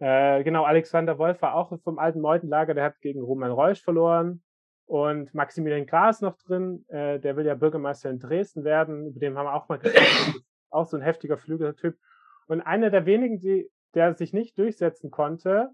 [0.01, 4.43] Äh, genau, Alexander Wolf war auch vom alten Meutenlager, der hat gegen Roman Reusch verloren.
[4.87, 9.37] Und Maximilian Gras noch drin, äh, der will ja Bürgermeister in Dresden werden, über den
[9.37, 10.41] haben wir auch mal gesprochen,
[10.71, 11.99] auch so ein heftiger Flügeltyp.
[12.47, 15.71] Und einer der wenigen, die, der sich nicht durchsetzen konnte,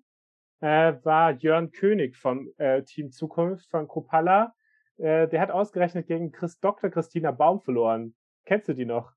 [0.61, 4.53] äh, war Jörn König vom äh, Team Zukunft von Kropala.
[4.97, 6.91] Äh, der hat ausgerechnet gegen Chris, Dr.
[6.91, 8.17] Christina Baum verloren.
[8.47, 9.13] Kennst du die noch?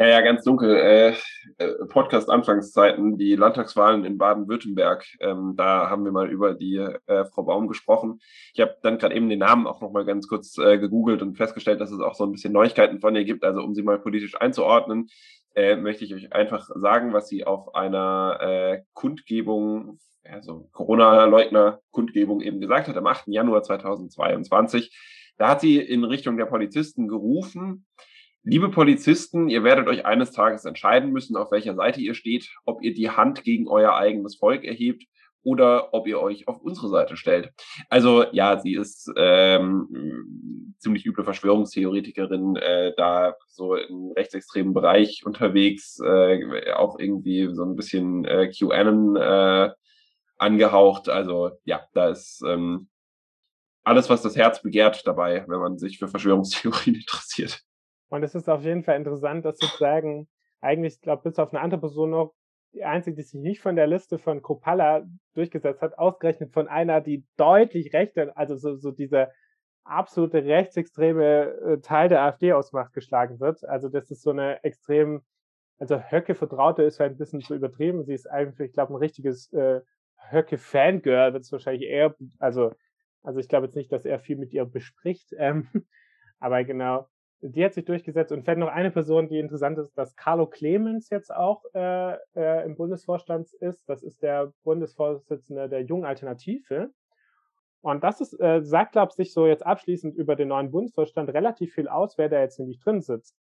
[0.00, 0.76] Ja, ja, ganz dunkel.
[0.76, 1.14] Äh,
[1.58, 5.04] äh, Podcast-Anfangszeiten, die Landtagswahlen in Baden-Württemberg.
[5.18, 8.20] Ähm, da haben wir mal über die äh, Frau Baum gesprochen.
[8.54, 11.34] Ich habe dann gerade eben den Namen auch noch mal ganz kurz äh, gegoogelt und
[11.34, 13.42] festgestellt, dass es auch so ein bisschen Neuigkeiten von ihr gibt.
[13.42, 15.08] Also um sie mal politisch einzuordnen,
[15.56, 22.60] äh, möchte ich euch einfach sagen, was sie auf einer äh, Kundgebung, also Corona-Leugner-Kundgebung eben
[22.60, 23.26] gesagt hat, am 8.
[23.26, 24.96] Januar 2022.
[25.38, 27.84] Da hat sie in Richtung der Polizisten gerufen,
[28.50, 32.82] Liebe Polizisten, ihr werdet euch eines Tages entscheiden müssen, auf welcher Seite ihr steht, ob
[32.82, 35.04] ihr die Hand gegen euer eigenes Volk erhebt
[35.42, 37.50] oder ob ihr euch auf unsere Seite stellt.
[37.90, 46.00] Also ja, sie ist ähm, ziemlich üble Verschwörungstheoretikerin, äh, da so im rechtsextremen Bereich unterwegs,
[46.02, 49.72] äh, auch irgendwie so ein bisschen äh, QAnon äh,
[50.38, 51.10] angehaucht.
[51.10, 52.88] Also ja, da ist ähm,
[53.84, 57.67] alles, was das Herz begehrt dabei, wenn man sich für Verschwörungstheorien interessiert.
[58.08, 60.28] Und es ist auf jeden Fall interessant, dass sozusagen
[60.60, 62.34] eigentlich, ich glaube, bis auf eine andere Person noch,
[62.74, 67.00] die einzige, die sich nicht von der Liste von Kropala durchgesetzt hat, ausgerechnet von einer,
[67.00, 69.30] die deutlich rechte, also so, so diese
[69.84, 73.64] absolute rechtsextreme äh, Teil der AfD ausmacht, geschlagen wird.
[73.64, 75.22] Also das ist so eine extrem,
[75.78, 78.04] also Höcke Vertraute ist halt ein bisschen zu übertrieben.
[78.04, 79.80] Sie ist eigentlich, ich glaube, ein richtiges äh,
[80.30, 82.72] Höcke-Fangirl, wird es wahrscheinlich eher, also,
[83.22, 85.68] also ich glaube jetzt nicht, dass er viel mit ihr bespricht, ähm,
[86.38, 87.08] aber genau,
[87.40, 91.08] die hat sich durchgesetzt und vielleicht noch eine Person, die interessant ist, dass Carlo Clemens
[91.10, 93.88] jetzt auch äh, äh, im Bundesvorstand ist.
[93.88, 96.90] Das ist der Bundesvorsitzende der Jungen Alternative.
[97.80, 101.74] Und das ist, äh, sagt, glaube ich, so jetzt abschließend über den neuen Bundesvorstand relativ
[101.74, 103.36] viel aus, wer da jetzt nämlich drin sitzt.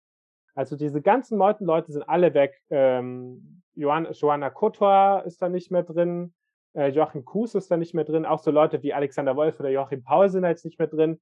[0.55, 2.61] Also diese ganzen Leute sind alle weg.
[2.71, 6.35] Ähm, Johann, Johanna Kotor ist da nicht mehr drin.
[6.75, 8.27] Äh, Joachim Kuhs ist da nicht mehr drin.
[8.27, 11.19] Auch so Leute wie Alexander Wolf oder Joachim Paul sind da jetzt nicht mehr drin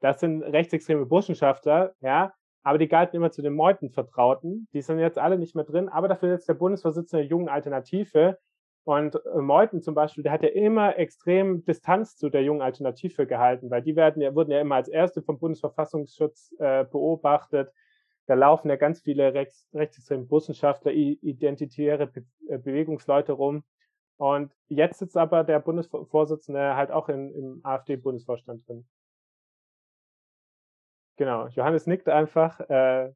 [0.00, 2.32] das sind rechtsextreme Burschenschafter, ja,
[2.62, 4.68] aber die galten immer zu den Meuten-Vertrauten.
[4.72, 8.38] Die sind jetzt alle nicht mehr drin, aber dafür jetzt der Bundesvorsitzende der Jungen Alternative.
[8.82, 13.26] Und äh, Meuthen zum Beispiel, der hat ja immer extrem Distanz zu der Jungen Alternative
[13.26, 17.72] gehalten, weil die werden ja, wurden ja immer als erste vom Bundesverfassungsschutz äh, beobachtet.
[18.26, 23.62] da laufen ja ganz viele rechts, rechtsextreme Bussenschaftler, identitäre Be äh, Bewegungsleute rum.
[24.18, 28.86] Und jetzt sitzt aber der Bundesvorsitzende halt auch in, im AfD-Bundesvorstand drin.
[31.16, 32.60] Genau, Johannes nickt einfach.
[32.68, 33.12] Äh,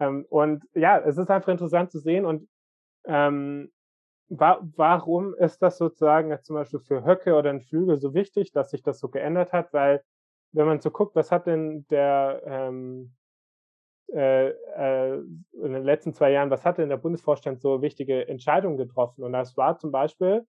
[0.00, 2.24] ähm, und ja, es ist einfach interessant zu sehen.
[2.26, 2.48] Und
[3.06, 3.72] ähm,
[4.28, 8.52] wa warum ist das sozusagen jetzt zum Beispiel für Höcke oder ein Flügel so wichtig,
[8.52, 9.72] dass sich das so geändert hat?
[9.72, 10.02] Weil
[10.52, 13.14] wenn man so guckt, was hat denn der ähm,
[14.12, 15.14] äh, äh,
[15.52, 19.22] in den letzten zwei Jahren, was hat denn der Bundesvorstand so wichtige Entscheidungen getroffen?
[19.24, 20.46] Und das war zum Beispiel,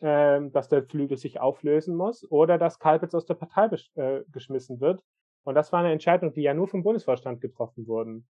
[0.00, 4.80] äh, dass der Flügel sich auflösen muss oder dass Kalbitz aus der Partei äh, geschmissen
[4.80, 5.02] wird.
[5.44, 8.26] Und das war eine Entscheidung, die ja nur vom Bundesvorstand getroffen wurden.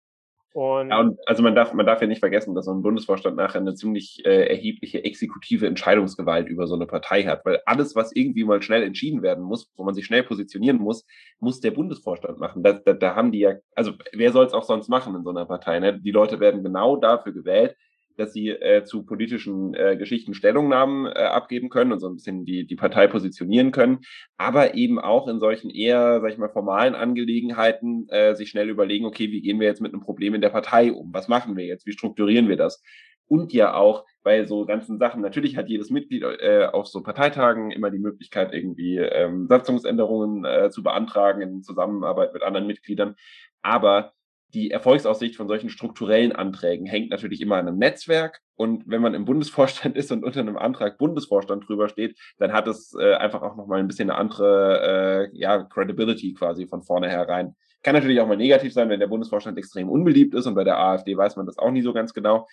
[0.55, 3.37] Und, ja, und also man darf, man darf ja nicht vergessen, dass so ein Bundesvorstand
[3.37, 8.13] nachher eine ziemlich äh, erhebliche exekutive Entscheidungsgewalt über so eine Partei hat, weil alles, was
[8.13, 11.05] irgendwie mal schnell entschieden werden muss, wo man sich schnell positionieren muss,
[11.39, 12.63] muss der Bundesvorstand machen.
[12.63, 15.31] Da, da, da haben die ja, also wer soll es auch sonst machen in so
[15.31, 15.81] einer Partei?
[15.81, 16.01] Ne?
[16.01, 17.77] Die Leute werden genau dafür gewählt,
[18.19, 22.45] dass sie äh, zu politischen äh, Geschichten Stellungnahmen äh, abgeben können und so ein bisschen
[22.45, 24.01] die, die Partei positionieren können,
[24.37, 29.07] aber eben auch in solchen eher, sag ich mal, formalen Angelegenheiten äh, sich schnell überlegen,
[29.07, 31.15] okay, wie gehen wir jetzt mit einem Problem in der Partei um?
[31.15, 31.87] Was machen wir jetzt?
[31.87, 32.83] Wie strukturieren wir das?
[33.29, 37.71] Und ja auch bei so ganzen Sachen, natürlich hat jedes Mitglied äh, auf so Parteitagen
[37.71, 43.15] immer die Möglichkeit, irgendwie ähm, Satzungsänderungen äh, zu beantragen in Zusammenarbeit mit anderen Mitgliedern.
[43.63, 44.13] Aber
[44.55, 48.41] die Erfolgsaussicht von solchen strukturellen Anträgen hängt natürlich immer an einem Netzwerk.
[48.57, 52.67] Und wenn man im Bundesvorstand ist und unter einem Antrag Bundesvorstand drüber steht, dann hat
[52.67, 57.55] es äh, einfach auch nochmal ein bisschen eine andere äh, ja, Credibility quasi von vornherein.
[57.83, 60.79] Kann natürlich auch mal negativ sein, wenn der Bundesvorstand extrem unbeliebt ist und bei der
[60.79, 62.47] AfD weiß man das auch nie so ganz genau.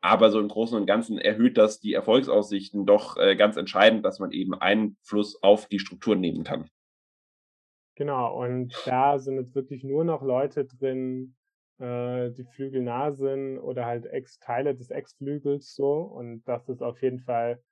[0.00, 4.18] Aber so im Großen und Ganzen erhöht das die Erfolgsaussichten doch äh, ganz entscheidend, dass
[4.18, 6.70] man eben Einfluss auf die Strukturen nehmen kann.
[7.96, 11.34] Genau, und da sind jetzt wirklich nur noch Leute drin,
[11.80, 16.02] äh, die Flügel nah sind oder halt Ex-Teile des Ex-Flügels so.
[16.02, 17.62] Und das ist auf jeden Fall,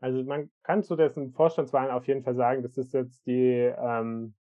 [0.00, 4.34] also man kann zu dessen Vorstandswahlen auf jeden Fall sagen, das ist jetzt die, ähm,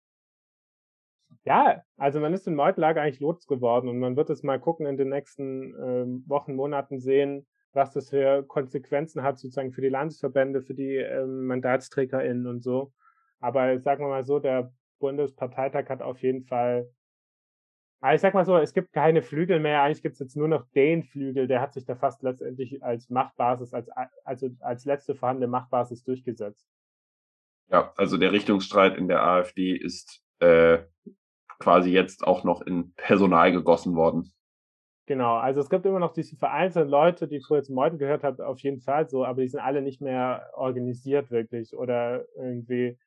[1.44, 4.86] ja, also man ist in Meutlager eigentlich los geworden und man wird es mal gucken
[4.86, 9.88] in den nächsten ähm, Wochen, Monaten sehen, was das für Konsequenzen hat sozusagen für die
[9.88, 12.92] Landesverbände, für die ähm, MandatsträgerInnen und so.
[13.38, 16.88] Aber sagen wir mal so, der Bundesparteitag hat auf jeden Fall
[18.14, 19.82] ich sag mal so, es gibt keine Flügel mehr.
[19.82, 23.10] Eigentlich gibt es jetzt nur noch den Flügel, der hat sich da fast letztendlich als
[23.10, 23.88] Machtbasis, als,
[24.24, 26.68] also als letzte vorhandene Machtbasis durchgesetzt.
[27.68, 30.78] Ja, also der Richtungsstreit in der AfD ist äh,
[31.58, 34.32] quasi jetzt auch noch in Personal gegossen worden.
[35.06, 38.40] Genau, also es gibt immer noch diese vereinzelten Leute, die früher zum Meuten gehört haben,
[38.40, 42.98] auf jeden Fall so, aber die sind alle nicht mehr organisiert wirklich oder irgendwie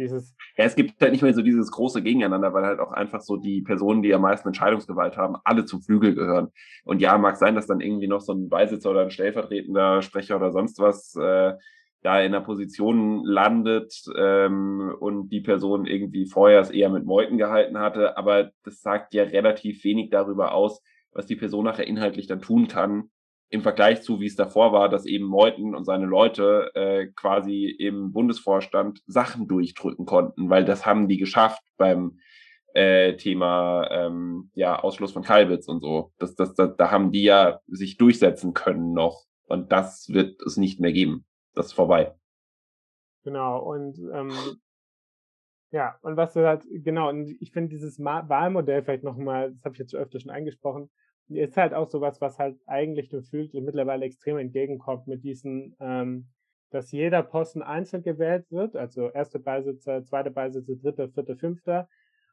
[0.00, 0.34] dieses.
[0.56, 3.36] Ja, es gibt halt nicht mehr so dieses große Gegeneinander, weil halt auch einfach so
[3.36, 6.48] die Personen, die am meisten Entscheidungsgewalt haben, alle zum Flügel gehören.
[6.84, 10.36] Und ja, mag sein, dass dann irgendwie noch so ein Beisitzer oder ein stellvertretender Sprecher
[10.36, 11.52] oder sonst was äh,
[12.02, 17.36] da in der Position landet ähm, und die Person irgendwie vorher es eher mit Meuten
[17.36, 18.16] gehalten hatte.
[18.16, 20.82] Aber das sagt ja relativ wenig darüber aus,
[21.12, 23.10] was die Person nachher inhaltlich dann tun kann,
[23.50, 27.66] im Vergleich zu, wie es davor war, dass eben Meuthen und seine Leute äh, quasi
[27.66, 32.20] im Bundesvorstand Sachen durchdrücken konnten, weil das haben die geschafft beim
[32.74, 36.12] äh, Thema ähm, ja, Ausschluss von Kalbitz und so.
[36.18, 39.26] Das, das, das, da haben die ja sich durchsetzen können noch.
[39.46, 41.26] Und das wird es nicht mehr geben.
[41.54, 42.14] Das ist vorbei.
[43.24, 44.32] Genau, und ähm,
[45.72, 49.74] ja, und was du halt, genau, und ich finde dieses Wahlmodell vielleicht nochmal, das habe
[49.74, 50.88] ich jetzt öfter schon angesprochen,
[51.30, 56.28] ist halt auch sowas, was halt eigentlich Flügel mittlerweile extrem entgegenkommt mit diesen, ähm,
[56.70, 61.88] dass jeder Posten einzeln gewählt wird, also erste Beisitzer, zweite Beisitzer, dritter, vierter, fünfter.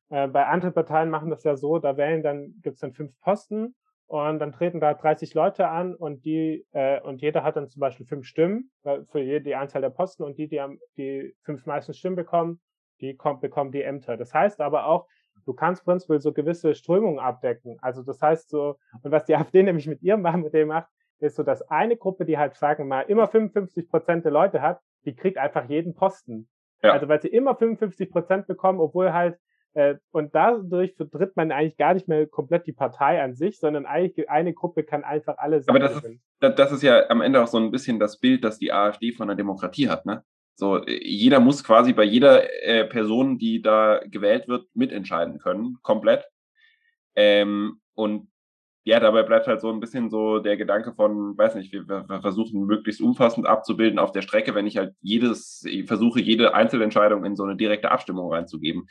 [0.10, 3.76] Äh, bei anderen Parteien machen das ja so, da wählen dann, gibt's dann fünf Posten
[4.08, 7.82] und dann treten da 30 Leute an und die äh, und jeder hat dann zum
[7.82, 11.94] Beispiel fünf Stimmen für die Anzahl der Posten und die, die am die fünf meisten
[11.94, 12.62] Stimmen bekommen,
[13.02, 14.16] die kommt, bekommen die Ämter.
[14.18, 15.08] Das heißt aber auch,
[15.46, 17.78] du kannst prinzipiell so gewisse Strömungen abdecken.
[17.82, 21.44] Also das heißt so, und was die AfD nämlich mit ihrem Wahlmodell macht, ist so,
[21.44, 25.16] dass eine Gruppe, die halt, sagen wir mal, immer 55 Prozent der Leute hat, die
[25.16, 26.48] kriegt einfach jeden Posten.
[26.84, 26.94] Ja.
[26.94, 29.40] Also weil sie immer 55 Prozent bekommen, obwohl halt,
[29.74, 33.86] äh, und dadurch vertritt man eigentlich gar nicht mehr komplett die Partei an sich, sondern
[33.86, 35.76] eigentlich eine Gruppe kann einfach alle Sachen.
[35.76, 38.60] Aber das ist, das ist ja am Ende auch so ein bisschen das Bild, das
[38.60, 40.24] die AfD von der Demokratie hat, ne?
[40.60, 46.26] So, jeder muss quasi bei jeder äh, Person, die da gewählt wird, mitentscheiden können, komplett.
[47.16, 48.28] Ähm, und
[48.84, 52.22] ja, dabei bleibt halt so ein bisschen so der Gedanke von, weiß nicht, wir, wir
[52.22, 57.24] versuchen möglichst umfassend abzubilden auf der Strecke, wenn ich halt jedes, ich versuche jede Einzelentscheidung
[57.24, 58.88] in so eine direkte Abstimmung reinzugeben.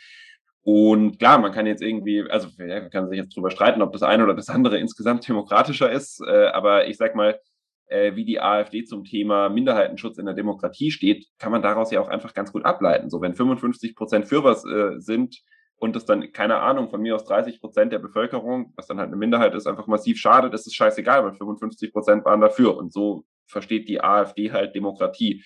[0.63, 4.05] Und klar, man kann jetzt irgendwie, also man kann sich jetzt drüber streiten, ob das
[4.05, 7.41] eine oder das andere insgesamt demokratischer ist, äh, aber ich sag mal,
[7.89, 12.09] wie die AfD zum Thema Minderheitenschutz in der Demokratie steht, kann man daraus ja auch
[12.09, 13.11] einfach ganz gut ableiten.
[13.11, 15.43] So, wenn 55 Prozent für was äh, sind
[15.79, 19.09] und das dann, keine Ahnung, von mir aus 30 Prozent der Bevölkerung, was dann halt
[19.09, 22.77] eine Minderheit ist, einfach massiv schade, das ist scheißegal, weil 55 Prozent waren dafür.
[22.77, 25.45] Und so versteht die AfD halt Demokratie.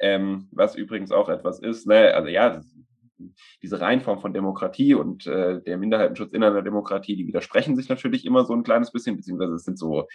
[0.00, 2.60] Ähm, was übrigens auch etwas ist, ne, also ja,
[3.62, 8.24] diese Reihenform von Demokratie und äh, der Minderheitenschutz in einer Demokratie, die widersprechen sich natürlich
[8.24, 10.06] immer so ein kleines bisschen, beziehungsweise es sind so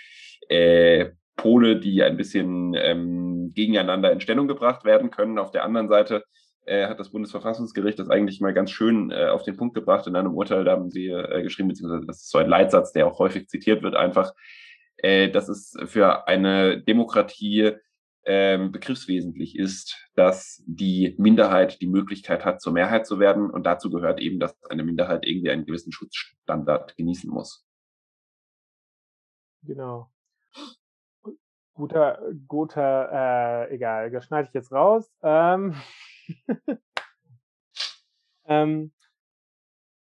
[0.50, 5.40] äh, Pole, die ein bisschen ähm, gegeneinander in Stellung gebracht werden können.
[5.40, 6.26] Auf der anderen Seite
[6.66, 10.16] äh, hat das Bundesverfassungsgericht das eigentlich mal ganz schön äh, auf den Punkt gebracht in
[10.16, 10.66] einem Urteil.
[10.66, 13.84] Da haben sie äh, geschrieben, beziehungsweise das ist so ein Leitsatz, der auch häufig zitiert
[13.84, 14.34] wird, einfach,
[14.98, 17.72] äh, dass es für eine Demokratie
[18.26, 23.50] ähm, begriffswesentlich ist, dass die Minderheit die Möglichkeit hat, zur Mehrheit zu werden.
[23.50, 27.66] Und dazu gehört eben, dass eine Minderheit irgendwie einen gewissen Schutzstandard genießen muss.
[29.64, 30.10] Genau
[31.78, 35.12] guter, guter, äh, egal, das schneide ich jetzt raus.
[35.22, 35.76] Ähm,
[38.46, 38.92] ähm,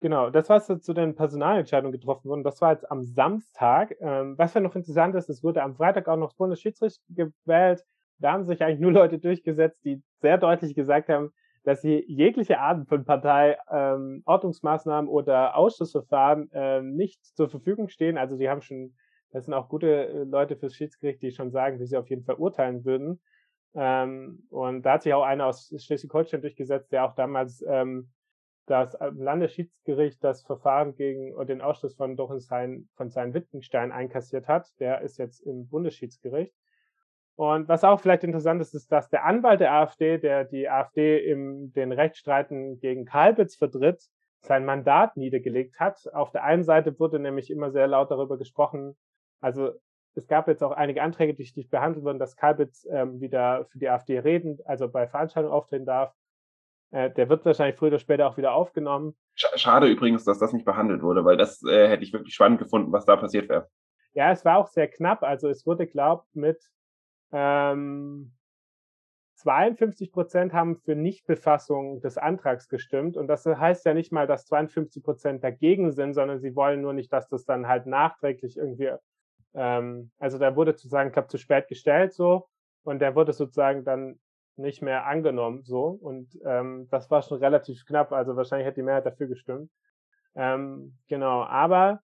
[0.00, 2.44] genau, das war zu den Personalentscheidungen getroffen worden.
[2.44, 3.96] Das war jetzt am Samstag.
[4.00, 7.84] Ähm, was ja noch interessant ist, es wurde am Freitag auch noch das Bundesschiedsrichter gewählt.
[8.18, 11.32] Da haben sich eigentlich nur Leute durchgesetzt, die sehr deutlich gesagt haben,
[11.64, 18.18] dass sie jegliche Art von Parteiordnungsmaßnahmen ähm, oder Ausschussverfahren ähm, nicht zur Verfügung stehen.
[18.18, 18.94] Also die haben schon
[19.34, 22.22] das sind auch gute äh, Leute fürs Schiedsgericht, die schon sagen, wie sie auf jeden
[22.22, 23.20] Fall urteilen würden.
[23.74, 28.12] Ähm, und da hat sich auch einer aus Schleswig-Holstein durchgesetzt, der auch damals ähm,
[28.66, 34.68] das äh, Landesschiedsgericht das Verfahren gegen den Ausschluss von Dochenstein von seinen Wittgenstein einkassiert hat.
[34.78, 36.54] Der ist jetzt im Bundesschiedsgericht.
[37.34, 41.18] Und was auch vielleicht interessant ist, ist, dass der Anwalt der AfD, der die AfD
[41.18, 44.00] in den Rechtsstreiten gegen Kalbitz vertritt,
[44.38, 46.08] sein Mandat niedergelegt hat.
[46.14, 48.94] Auf der einen Seite wurde nämlich immer sehr laut darüber gesprochen,
[49.44, 49.72] also
[50.14, 53.78] es gab jetzt auch einige Anträge, die nicht behandelt wurden, dass Kalbitz ähm, wieder für
[53.78, 56.14] die AfD reden, also bei Veranstaltungen auftreten darf.
[56.92, 59.16] Äh, der wird wahrscheinlich früher oder später auch wieder aufgenommen.
[59.34, 62.92] Schade übrigens, dass das nicht behandelt wurde, weil das äh, hätte ich wirklich spannend gefunden,
[62.92, 63.68] was da passiert wäre.
[64.12, 65.24] Ja, es war auch sehr knapp.
[65.24, 66.62] Also es wurde, glaubt, mit
[67.32, 68.32] ähm,
[69.34, 73.16] 52 Prozent haben für Nichtbefassung des Antrags gestimmt.
[73.16, 76.92] Und das heißt ja nicht mal, dass 52 Prozent dagegen sind, sondern sie wollen nur
[76.92, 78.92] nicht, dass das dann halt nachträglich irgendwie
[79.54, 82.48] ähm, also der wurde sozusagen, ich glaube, zu spät gestellt so
[82.82, 84.18] und der wurde sozusagen dann
[84.56, 88.84] nicht mehr angenommen so und ähm, das war schon relativ knapp, also wahrscheinlich hätte die
[88.84, 89.70] Mehrheit dafür gestimmt.
[90.36, 92.00] Ähm, genau, aber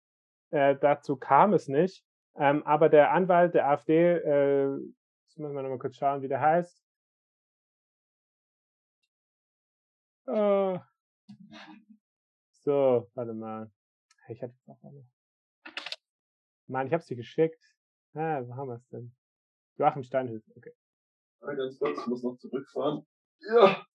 [0.52, 2.04] äh, dazu kam es nicht.
[2.36, 4.76] Ähm, aber der Anwalt der AfD, äh,
[5.24, 6.84] jetzt müssen wir nochmal kurz schauen, wie der heißt.
[10.28, 10.80] Äh,
[12.52, 13.72] so, warte mal.
[14.28, 15.16] Ich hatte noch eine.
[16.68, 17.63] Mann, ich hab's dir geschickt.
[18.13, 19.15] Ah, wo haben wir es denn?
[19.78, 20.74] Joachim Steinhöfe, okay.
[21.41, 23.05] Ja, ganz kurz, ich muss noch zurückfahren.
[23.39, 23.86] Ja.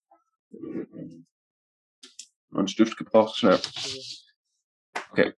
[2.51, 3.59] Und Stift gebraucht, schnell.
[5.11, 5.33] Okay.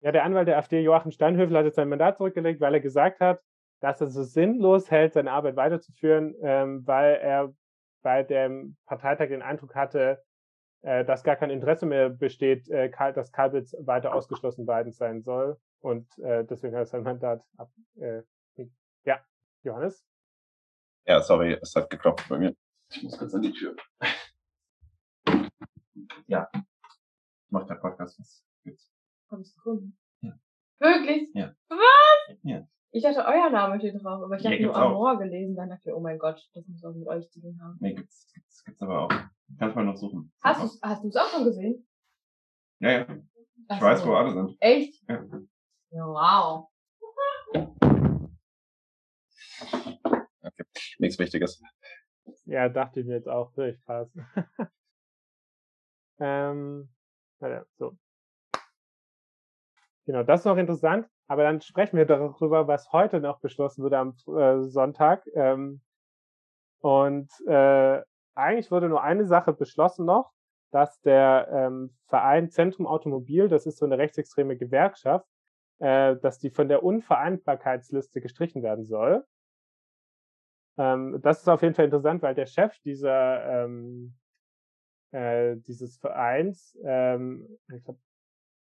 [0.00, 3.20] Ja, der Anwalt der AfD, Joachim Steinhöfel, hat jetzt sein Mandat zurückgelegt, weil er gesagt
[3.20, 3.40] hat,
[3.80, 7.54] dass er so sinnlos hält, seine Arbeit weiterzuführen, ähm, weil er
[8.02, 10.22] bei dem Parteitag den Eindruck hatte,
[10.82, 15.58] äh, dass gar kein Interesse mehr besteht, äh, dass Kalbitz weiter ausgeschlossen werden sein soll.
[15.84, 17.70] Und äh, deswegen hat er sein Mandat ab.
[17.96, 18.22] Äh,
[19.04, 19.20] ja,
[19.62, 20.02] Johannes?
[21.04, 22.56] Ja, sorry, es hat geklopft bei mir.
[22.90, 23.76] Ich muss kurz an die Tür.
[26.26, 26.48] Ja.
[26.54, 28.18] Ich mach der Podcast.
[28.18, 28.90] Was gibt's?
[29.28, 29.98] Kommst du Kunden?
[30.22, 30.32] Ja.
[30.78, 31.28] Wirklich?
[31.34, 31.54] Ja.
[31.68, 32.38] Was?
[32.44, 32.66] Ja.
[32.90, 35.94] Ich dachte, euer Name steht drauf, aber ich habe nur Amor gelesen, dann dachte ich,
[35.94, 37.76] oh mein Gott, das muss auch mit euch zu tun haben.
[37.80, 39.12] Nee, gibt's, gibt's, gibt's aber auch.
[39.58, 40.32] Kannst mal noch suchen.
[40.40, 41.86] Hast du hast du's auch schon gesehen?
[42.78, 43.02] Ja, ja.
[43.02, 43.22] Ich
[43.68, 44.06] Ach weiß, so.
[44.08, 44.56] wo alle sind.
[44.60, 45.06] Echt?
[45.10, 45.22] Ja.
[45.94, 46.68] Ja wow.
[50.42, 50.64] Okay,
[50.98, 51.62] nichts Wichtiges.
[52.46, 53.56] Ja, dachte ich mir jetzt auch.
[53.56, 54.26] Würde ich passen.
[56.18, 56.88] ähm,
[57.40, 57.96] naja, so.
[60.06, 61.08] Genau, das ist noch interessant.
[61.26, 65.26] Aber dann sprechen wir darüber, was heute noch beschlossen wurde am äh, Sonntag.
[65.34, 65.80] Ähm,
[66.80, 68.02] und äh,
[68.34, 70.32] eigentlich wurde nur eine Sache beschlossen noch,
[70.70, 75.26] dass der ähm, Verein Zentrum Automobil, das ist so eine rechtsextreme Gewerkschaft,
[75.78, 79.24] äh, dass die von der Unvereinbarkeitsliste gestrichen werden soll.
[80.76, 84.14] Ähm, das ist auf jeden Fall interessant, weil der Chef dieser ähm,
[85.14, 88.00] äh, dieses Vereins, ähm, ich glaube,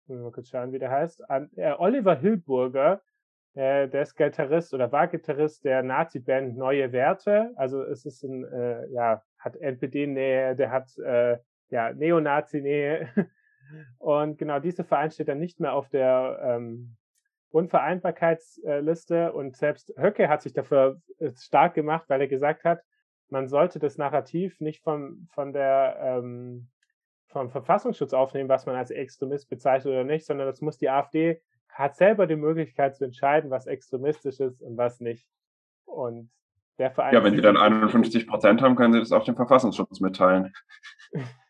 [0.08, 3.00] mal kurz schauen, wie der heißt, An, äh, Oliver Hilburger,
[3.54, 7.52] äh, der ist Gitarrist oder war Gitarrist der Nazi-Band Neue Werte.
[7.56, 11.38] Also es ist ein, äh, ja, hat NPD-Nähe, der hat äh,
[11.70, 13.08] ja, Neonazi-Nähe.
[13.98, 16.96] Und genau, dieser Verein steht dann nicht mehr auf der ähm,
[17.50, 22.80] Unvereinbarkeitsliste und selbst Höcke hat sich dafür äh, stark gemacht, weil er gesagt hat,
[23.28, 26.68] man sollte das Narrativ nicht vom, von der, ähm,
[27.28, 31.40] vom Verfassungsschutz aufnehmen, was man als Extremist bezeichnet oder nicht, sondern das muss die AfD
[31.74, 35.26] hat selber die Möglichkeit zu entscheiden, was extremistisch ist und was nicht.
[35.84, 36.30] Und
[36.78, 37.14] der Verein.
[37.14, 40.52] Ja, wenn sie dann 51 Prozent haben, können sie das auch dem Verfassungsschutz mitteilen.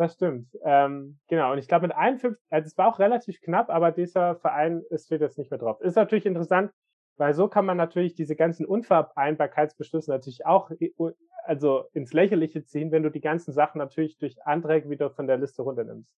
[0.00, 0.48] Das stimmt.
[0.62, 1.52] Ähm, genau.
[1.52, 5.04] Und ich glaube, mit 51, also es war auch relativ knapp, aber dieser Verein ist,
[5.04, 5.78] steht jetzt nicht mehr drauf.
[5.82, 6.72] Ist natürlich interessant,
[7.18, 10.70] weil so kann man natürlich diese ganzen Unvereinbarkeitsbeschlüsse natürlich auch
[11.44, 15.36] also ins Lächerliche ziehen, wenn du die ganzen Sachen natürlich durch Anträge wieder von der
[15.36, 16.10] Liste runternimmst.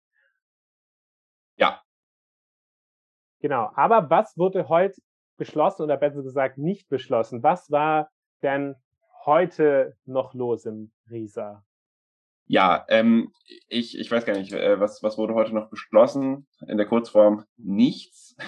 [1.56, 1.82] Ja.
[3.40, 3.72] Genau.
[3.74, 5.00] Aber was wurde heute
[5.38, 7.42] beschlossen oder besser gesagt nicht beschlossen?
[7.42, 8.12] Was war
[8.42, 8.76] denn
[9.24, 11.64] heute noch los im Risa?
[12.52, 13.32] Ja, ähm,
[13.70, 16.46] ich, ich weiß gar nicht, äh, was, was wurde heute noch beschlossen?
[16.68, 18.36] In der Kurzform nichts.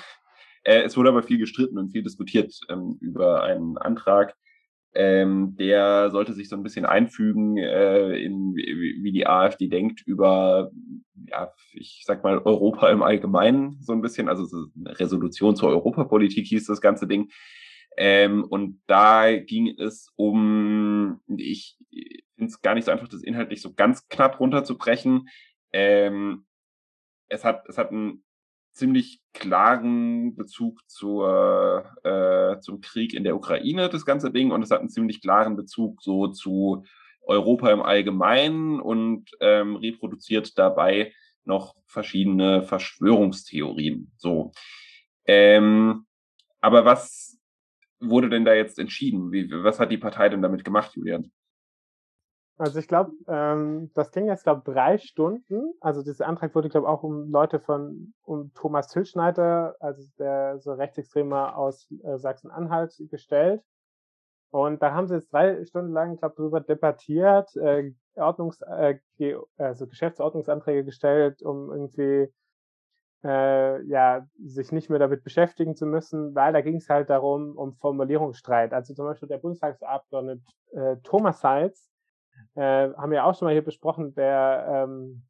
[0.67, 4.35] Äh, es wurde aber viel gestritten und viel diskutiert ähm, über einen Antrag,
[4.95, 10.01] ähm, der sollte sich so ein bisschen einfügen äh, in wie, wie die AfD denkt
[10.07, 10.71] über,
[11.29, 14.31] ja, ich sag mal, Europa im Allgemeinen so ein bisschen.
[14.31, 17.29] Also so eine Resolution zur Europapolitik hieß das ganze Ding.
[17.99, 21.77] Ähm, und da ging es um, ich
[22.35, 25.29] finde es gar nicht so einfach, das inhaltlich so ganz knapp runterzubrechen.
[25.73, 26.47] Ähm,
[27.29, 28.25] es hat, es hat einen
[28.73, 34.71] ziemlich klaren Bezug zur, äh, zum Krieg in der Ukraine, das ganze Ding, und es
[34.71, 36.85] hat einen ziemlich klaren Bezug so zu
[37.23, 41.13] Europa im Allgemeinen und ähm, reproduziert dabei
[41.45, 44.13] noch verschiedene Verschwörungstheorien.
[44.17, 44.53] So.
[45.27, 46.07] Ähm,
[46.61, 47.39] aber was
[48.01, 49.33] wurde denn da jetzt entschieden?
[49.33, 51.31] Wie, was hat die Partei denn damit gemacht, Julian?
[52.57, 55.73] Also ich glaube, ähm, das ging jetzt, glaube drei Stunden.
[55.81, 60.73] Also dieser Antrag wurde, glaube auch um Leute von um Thomas Tilschneider, also der so
[60.73, 63.61] Rechtsextremer aus äh, Sachsen-Anhalt, gestellt.
[64.51, 69.01] Und da haben sie jetzt drei Stunden lang, glaube darüber debattiert, äh, Ordnungs, äh,
[69.57, 72.33] also Geschäftsordnungsanträge gestellt, um irgendwie
[73.25, 77.57] äh, ja, sich nicht mehr damit beschäftigen zu müssen, weil da ging es halt darum,
[77.57, 78.73] um Formulierungsstreit.
[78.73, 80.43] Also zum Beispiel der Bundestagsabgeordnete
[80.73, 81.91] äh, Thomas Seitz,
[82.55, 85.25] äh, haben wir auch schon mal hier besprochen, der ähm,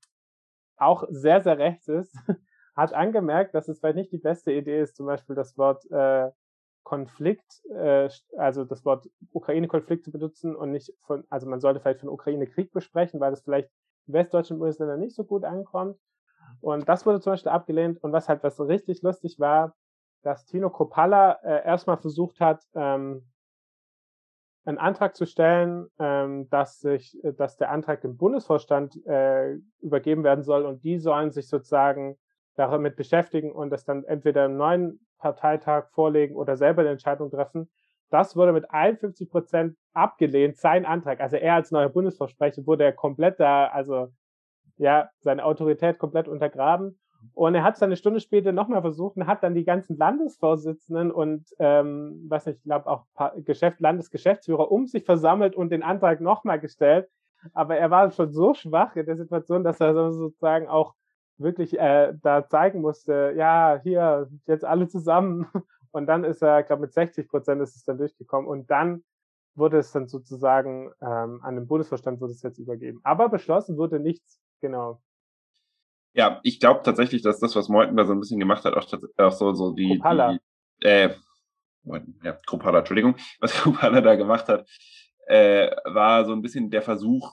[0.77, 2.17] auch sehr, sehr rechts ist,
[2.77, 6.31] hat angemerkt, dass es vielleicht nicht die beste Idee ist, zum Beispiel das Wort äh,
[6.83, 12.01] Konflikt, äh, also das Wort Ukraine-Konflikt zu benutzen und nicht von, also man sollte vielleicht
[12.01, 13.71] von Ukraine-Krieg besprechen, weil das vielleicht
[14.07, 15.99] in westdeutschen Bundesländern nicht so gut ankommt.
[16.61, 18.03] Und das wurde zum Beispiel abgelehnt.
[18.03, 19.75] Und was halt was richtig lustig war,
[20.23, 23.27] dass Tino Kropalla äh, erstmal versucht hat, ähm,
[24.65, 30.43] einen Antrag zu stellen, ähm, dass sich, dass der Antrag dem Bundesvorstand äh, übergeben werden
[30.43, 32.17] soll und die sollen sich sozusagen
[32.57, 37.71] damit beschäftigen und das dann entweder im neuen Parteitag vorlegen oder selber eine Entscheidung treffen.
[38.11, 41.21] Das wurde mit 51 Prozent abgelehnt, sein Antrag.
[41.21, 44.09] Also er als neuer Bundesvorsprecher wurde komplett da, also
[44.77, 46.99] ja, seine Autorität komplett untergraben.
[47.33, 51.11] Und er hat es eine Stunde später nochmal versucht und hat dann die ganzen Landesvorsitzenden
[51.11, 53.07] und, ähm, was ich glaube, auch
[53.45, 57.09] Geschäft, Landesgeschäftsführer um sich versammelt und den Antrag nochmal gestellt.
[57.53, 60.95] Aber er war schon so schwach in der Situation, dass er sozusagen auch
[61.39, 65.47] wirklich äh, da zeigen musste, ja, hier, jetzt alle zusammen.
[65.91, 68.49] Und dann ist er, ich glaube, mit 60 Prozent ist es dann durchgekommen.
[68.49, 69.05] Und dann
[69.55, 73.01] wurde es dann sozusagen ähm, an den Bundesvorstand wurde es jetzt übergeben.
[73.05, 75.03] Aber beschlossen wurde nichts Genau.
[76.15, 78.87] Ja, ich glaube tatsächlich, dass das, was Meuthen da so ein bisschen gemacht hat, auch,
[79.19, 79.99] auch so, so die, die
[80.81, 81.11] äh,
[82.23, 84.69] ja, Kropala, Entschuldigung, was Kropala da gemacht hat,
[85.27, 87.33] äh, war so ein bisschen der Versuch,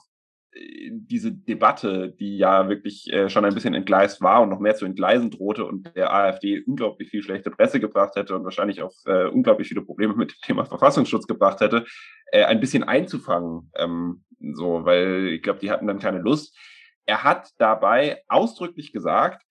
[0.52, 4.74] äh, diese Debatte, die ja wirklich äh, schon ein bisschen entgleist war und noch mehr
[4.74, 8.94] zu entgleisen drohte und der AfD unglaublich viel schlechte Presse gebracht hätte und wahrscheinlich auch
[9.06, 11.84] äh, unglaublich viele Probleme mit dem Thema Verfassungsschutz gebracht hätte,
[12.32, 13.70] äh, ein bisschen einzufangen.
[13.76, 14.24] Ähm,
[14.54, 16.56] so, weil ich glaube, die hatten dann keine Lust.
[17.06, 19.42] Er hat dabei ausdrücklich gesagt,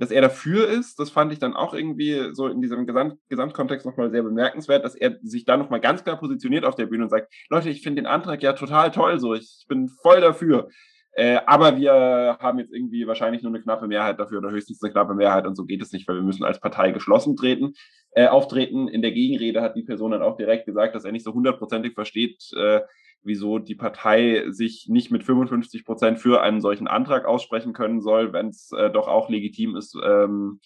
[0.00, 3.84] dass er dafür ist, das fand ich dann auch irgendwie so in diesem Gesamt Gesamtkontext
[3.84, 7.10] nochmal sehr bemerkenswert, dass er sich da nochmal ganz klar positioniert auf der Bühne und
[7.10, 10.68] sagt, Leute, ich finde den Antrag ja total toll, so, ich bin voll dafür.
[11.12, 14.92] Äh, aber wir haben jetzt irgendwie wahrscheinlich nur eine knappe Mehrheit dafür oder höchstens eine
[14.92, 17.74] knappe Mehrheit und so geht es nicht, weil wir müssen als Partei geschlossen treten,
[18.12, 18.88] äh, auftreten.
[18.88, 21.94] In der Gegenrede hat die Person dann auch direkt gesagt, dass er nicht so hundertprozentig
[21.94, 22.80] versteht, äh,
[23.22, 28.32] wieso die Partei sich nicht mit 55 Prozent für einen solchen Antrag aussprechen können soll,
[28.32, 30.60] wenn es äh, doch auch legitim ist, ähm,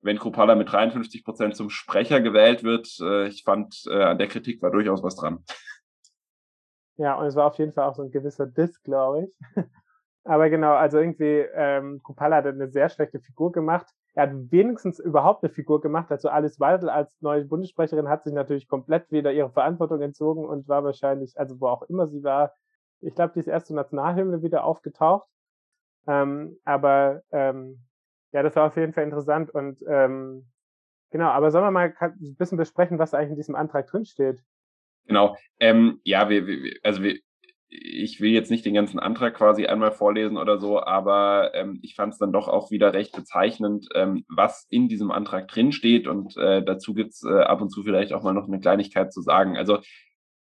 [0.00, 2.88] wenn Kropala mit 53 Prozent zum Sprecher gewählt wird.
[3.00, 5.44] Äh, ich fand, äh, an der Kritik war durchaus was dran.
[6.96, 9.64] Ja, und es war auf jeden Fall auch so ein gewisser Diss, glaube ich.
[10.24, 13.86] Aber genau, also irgendwie, ähm, Kupala hat eine sehr schlechte Figur gemacht.
[14.18, 16.10] Er hat wenigstens überhaupt eine Figur gemacht.
[16.10, 20.66] Also Alice Weidel als neue Bundessprecherin hat sich natürlich komplett wieder ihre Verantwortung entzogen und
[20.66, 22.52] war wahrscheinlich, also wo auch immer sie war,
[23.00, 25.28] ich glaube, die ist erst zur Nationalhymne wieder aufgetaucht.
[26.08, 27.86] Ähm, aber ähm,
[28.32, 30.50] ja, das war auf jeden Fall interessant und ähm,
[31.12, 34.42] genau, aber sollen wir mal ein bisschen besprechen, was eigentlich in diesem Antrag drinsteht?
[35.06, 35.36] Genau.
[35.60, 37.20] Ähm, ja, wir, wir, also wir,
[37.70, 41.94] ich will jetzt nicht den ganzen Antrag quasi einmal vorlesen oder so, aber ähm, ich
[41.94, 46.34] fand es dann doch auch wieder recht bezeichnend, ähm, was in diesem Antrag drinsteht und
[46.38, 49.58] äh, dazu gibt's äh, ab und zu vielleicht auch mal noch eine Kleinigkeit zu sagen.
[49.58, 49.80] Also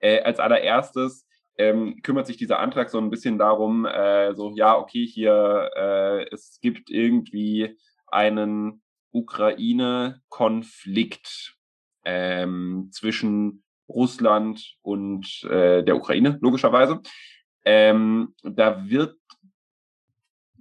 [0.00, 1.24] äh, als allererstes
[1.58, 6.26] ähm, kümmert sich dieser Antrag so ein bisschen darum, äh, so ja, okay, hier äh,
[6.32, 11.56] es gibt irgendwie einen Ukraine-Konflikt
[12.04, 13.62] ähm, zwischen
[13.94, 17.00] Russland und äh, der Ukraine, logischerweise.
[17.64, 19.16] Ähm, da wird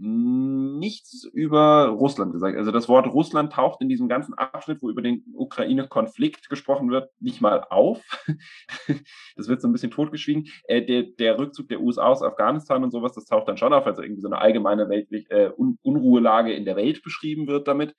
[0.03, 2.57] nichts über Russland gesagt.
[2.57, 7.11] Also das Wort Russland taucht in diesem ganzen Abschnitt, wo über den Ukraine-Konflikt gesprochen wird,
[7.19, 8.01] nicht mal auf.
[9.35, 10.47] das wird so ein bisschen totgeschwiegen.
[10.63, 13.85] Äh, der, der Rückzug der USA aus Afghanistan und sowas, das taucht dann schon auf,
[13.85, 17.93] also irgendwie so eine allgemeine weltlich, äh, Un Unruhelage in der Welt beschrieben wird damit.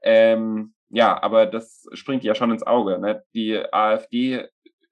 [0.00, 2.98] Ähm, ja, aber das springt ja schon ins Auge.
[2.98, 3.24] Ne?
[3.34, 4.46] Die AfD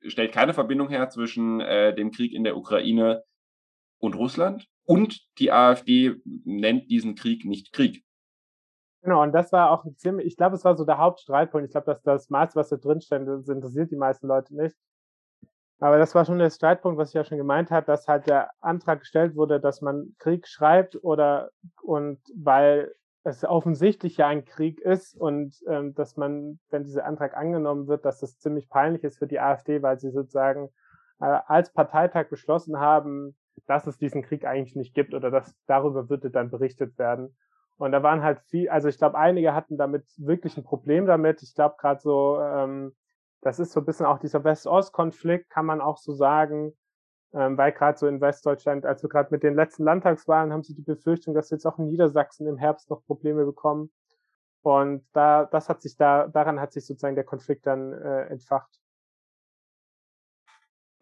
[0.06, 3.22] stellt keine Verbindung her zwischen äh, dem Krieg in der Ukraine
[3.98, 4.66] und Russland.
[4.84, 8.02] Und die AfD nennt diesen Krieg nicht Krieg.
[9.02, 11.66] Genau, und das war auch ein ziemlich, ich glaube, es war so der Hauptstreitpunkt.
[11.66, 14.76] Ich glaube, dass das Maß, was da drin steht, das interessiert die meisten Leute nicht.
[15.80, 18.50] Aber das war schon der Streitpunkt, was ich ja schon gemeint habe, dass halt der
[18.60, 21.50] Antrag gestellt wurde, dass man Krieg schreibt oder
[21.82, 27.36] und weil es offensichtlich ja ein Krieg ist und ähm, dass man, wenn dieser Antrag
[27.36, 30.70] angenommen wird, dass das ziemlich peinlich ist für die AfD, weil sie sozusagen
[31.20, 36.08] äh, als Parteitag beschlossen haben, dass es diesen Krieg eigentlich nicht gibt oder dass darüber
[36.08, 37.36] würde dann berichtet werden.
[37.76, 41.42] Und da waren halt viel, also ich glaube, einige hatten damit wirklich ein Problem damit.
[41.42, 42.94] Ich glaube gerade so, ähm,
[43.42, 46.72] das ist so ein bisschen auch dieser West-Ost-Konflikt, kann man auch so sagen,
[47.32, 50.82] ähm, weil gerade so in Westdeutschland, also gerade mit den letzten Landtagswahlen haben sie die
[50.82, 53.90] Befürchtung, dass jetzt auch in Niedersachsen im Herbst noch Probleme bekommen.
[54.62, 58.80] Und da, das hat sich da, daran hat sich sozusagen der Konflikt dann äh, entfacht.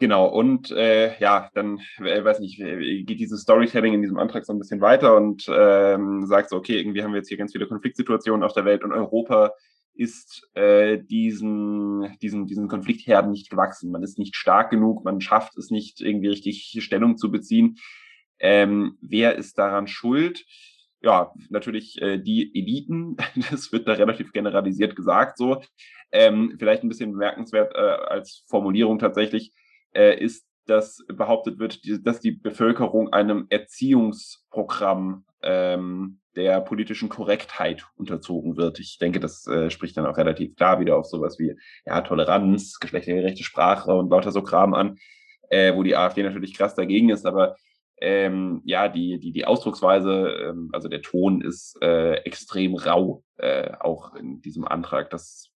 [0.00, 4.44] Genau, und äh, ja, dann, äh, weiß nicht, äh, geht dieses Storytelling in diesem Antrag
[4.44, 7.50] so ein bisschen weiter und ähm, sagt so, okay, irgendwie haben wir jetzt hier ganz
[7.50, 9.54] viele Konfliktsituationen auf der Welt und Europa
[9.98, 13.90] ist äh, diesen, diesen, diesen Konfliktherden nicht gewachsen.
[13.90, 17.76] Man ist nicht stark genug, man schafft es nicht, irgendwie richtig Stellung zu beziehen.
[18.38, 20.46] Ähm, wer ist daran schuld?
[21.00, 23.16] Ja, natürlich äh, die Eliten.
[23.50, 25.62] Das wird da relativ generalisiert gesagt so.
[26.12, 29.52] Ähm, vielleicht ein bisschen bemerkenswert äh, als Formulierung tatsächlich
[29.94, 37.84] äh, ist, dass behauptet wird, die, dass die Bevölkerung einem Erziehungsprogramm ähm, der politischen Korrektheit
[37.96, 38.78] unterzogen wird.
[38.78, 42.78] Ich denke, das äh, spricht dann auch relativ klar wieder auf sowas wie ja, Toleranz,
[42.78, 44.98] geschlechtergerechte Sprache und lauter so Kram an,
[45.50, 47.56] äh, wo die AfD natürlich krass dagegen ist, aber
[48.00, 53.72] ähm, ja, die, die, die Ausdrucksweise, ähm, also der Ton ist äh, extrem rau, äh,
[53.80, 55.10] auch in diesem Antrag.
[55.10, 55.50] Das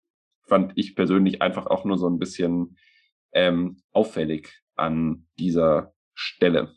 [0.47, 2.77] fand ich persönlich einfach auch nur so ein bisschen
[3.33, 6.73] ähm, auffällig an dieser Stelle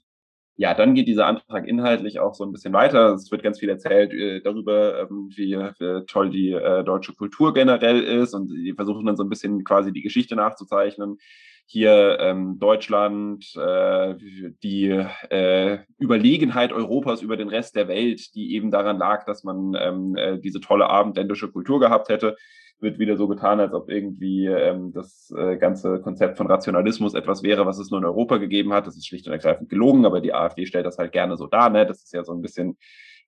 [0.56, 3.14] ja, dann geht dieser Antrag inhaltlich auch so ein bisschen weiter.
[3.14, 7.52] Es wird ganz viel erzählt äh, darüber, ähm, wie, wie, toll die äh, deutsche Kultur
[7.54, 11.18] generell ist und sie versuchen dann so ein bisschen quasi die Geschichte nachzuzeichnen.
[11.66, 14.14] Hier ähm, Deutschland, äh,
[14.62, 14.90] die
[15.30, 20.14] äh, Überlegenheit Europas über den Rest der Welt, die eben daran lag, dass man ähm,
[20.14, 22.36] äh, diese tolle abendländische Kultur gehabt hätte
[22.84, 27.42] wird wieder so getan, als ob irgendwie ähm, das äh, ganze Konzept von Rationalismus etwas
[27.42, 28.86] wäre, was es nur in Europa gegeben hat.
[28.86, 31.70] Das ist schlicht und ergreifend gelogen, aber die AfD stellt das halt gerne so dar.
[31.70, 31.84] Ne?
[31.84, 32.78] Das ist ja so ein bisschen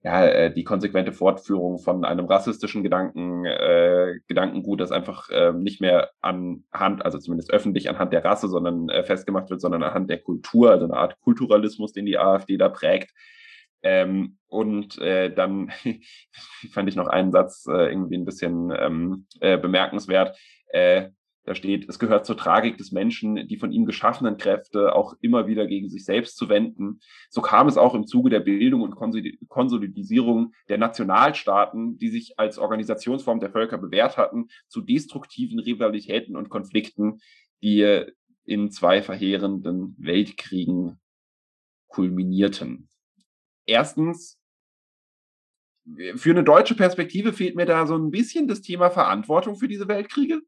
[0.06, 5.80] ja, äh, die konsequente Fortführung von einem rassistischen Gedanken, äh, Gedankengut, das einfach äh, nicht
[5.80, 10.18] mehr anhand, also zumindest öffentlich anhand der Rasse, sondern äh, festgemacht wird, sondern anhand der
[10.18, 13.10] Kultur, also eine Art Kulturalismus, den die AfD da prägt.
[13.82, 15.70] Ähm, und äh, dann
[16.72, 20.36] fand ich noch einen Satz äh, irgendwie ein bisschen ähm, äh, bemerkenswert.
[20.68, 21.10] Äh,
[21.46, 25.46] da steht, es gehört zur Tragik des Menschen, die von ihm geschaffenen Kräfte auch immer
[25.46, 26.98] wieder gegen sich selbst zu wenden.
[27.30, 32.58] So kam es auch im Zuge der Bildung und Konsolidierung der Nationalstaaten, die sich als
[32.58, 37.20] Organisationsform der Völker bewährt hatten, zu destruktiven Rivalitäten und Konflikten,
[37.62, 38.10] die äh,
[38.44, 40.98] in zwei verheerenden Weltkriegen
[41.86, 42.88] kulminierten
[43.66, 44.38] erstens,
[46.16, 49.88] für eine deutsche Perspektive fehlt mir da so ein bisschen das Thema Verantwortung für diese
[49.88, 50.42] Weltkriege.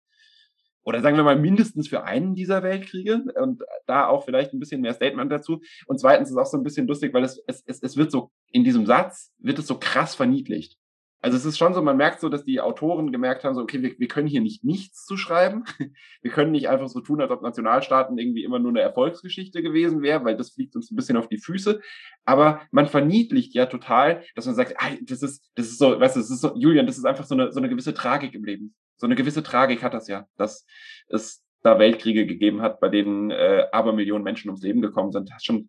[0.84, 4.80] oder sagen wir mal mindestens für einen dieser Weltkriege und da auch vielleicht ein bisschen
[4.80, 5.60] mehr Statement dazu.
[5.86, 8.64] Und zweitens ist auch so ein bisschen lustig, weil es, es, es wird so, in
[8.64, 10.78] diesem Satz wird es so krass verniedlicht.
[11.20, 13.82] Also es ist schon so, man merkt so, dass die Autoren gemerkt haben, so, okay,
[13.82, 15.64] wir, wir können hier nicht nichts zu schreiben.
[16.22, 20.02] Wir können nicht einfach so tun, als ob Nationalstaaten irgendwie immer nur eine Erfolgsgeschichte gewesen
[20.02, 21.80] wäre, weil das fliegt uns ein bisschen auf die Füße.
[22.24, 26.16] Aber man verniedlicht ja total, dass man sagt, ah, das ist, das ist so, weißt
[26.16, 28.44] du, das ist so, Julian, das ist einfach so eine, so eine gewisse Tragik im
[28.44, 28.74] Leben.
[28.96, 30.66] So eine gewisse Tragik hat das ja, dass
[31.08, 35.30] es da Weltkriege gegeben hat, bei denen äh, aber Millionen Menschen ums Leben gekommen sind.
[35.30, 35.68] Das ist schon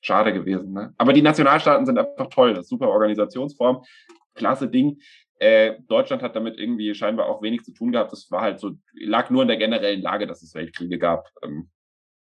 [0.00, 0.72] schade gewesen.
[0.72, 0.94] Ne?
[0.98, 2.54] Aber die Nationalstaaten sind einfach toll.
[2.54, 3.82] Das ist super Organisationsform
[4.36, 4.98] klasse Ding.
[5.38, 8.12] Äh, Deutschland hat damit irgendwie scheinbar auch wenig zu tun gehabt.
[8.12, 11.28] Das war halt so, lag nur in der generellen Lage, dass es Weltkriege gab.
[11.42, 11.68] Ähm,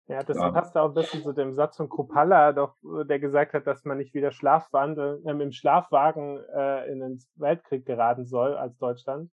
[0.07, 0.51] ja, das ja.
[0.51, 2.75] passt auch ein bisschen zu dem Satz von Kruppalla, doch,
[3.09, 7.87] der gesagt hat, dass man nicht wieder Schlafwandel, äh, im Schlafwagen äh, in den Weltkrieg
[7.87, 9.31] geraten soll als Deutschland.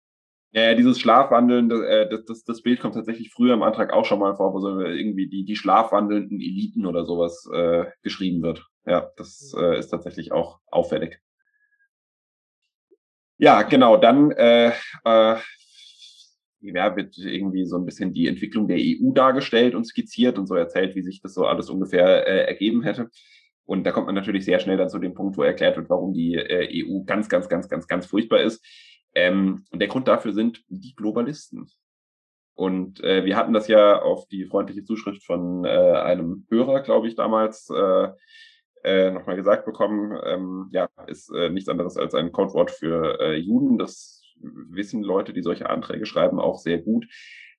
[0.53, 4.05] Ja, dieses Schlafwandeln, das, äh, das, das, das Bild kommt tatsächlich früher im Antrag auch
[4.05, 8.65] schon mal vor, wo so irgendwie die, die schlafwandelnden Eliten oder sowas äh, geschrieben wird.
[8.85, 11.21] Ja, das äh, ist tatsächlich auch auffällig.
[13.41, 13.97] Ja, genau.
[13.97, 14.67] Dann äh,
[15.03, 15.35] äh,
[16.59, 20.53] ja, wird irgendwie so ein bisschen die Entwicklung der EU dargestellt und skizziert und so
[20.53, 23.09] erzählt, wie sich das so alles ungefähr äh, ergeben hätte.
[23.65, 26.13] Und da kommt man natürlich sehr schnell dann zu dem Punkt, wo erklärt wird, warum
[26.13, 28.63] die äh, EU ganz, ganz, ganz, ganz, ganz furchtbar ist.
[29.15, 31.67] Ähm, und der Grund dafür sind die Globalisten.
[32.53, 37.07] Und äh, wir hatten das ja auf die freundliche Zuschrift von äh, einem Hörer, glaube
[37.07, 38.09] ich, damals äh,
[38.83, 43.35] äh, nochmal gesagt bekommen, ähm, ja, ist äh, nichts anderes als ein Codewort für äh,
[43.35, 43.77] Juden.
[43.77, 47.05] Das wissen Leute, die solche Anträge schreiben, auch sehr gut.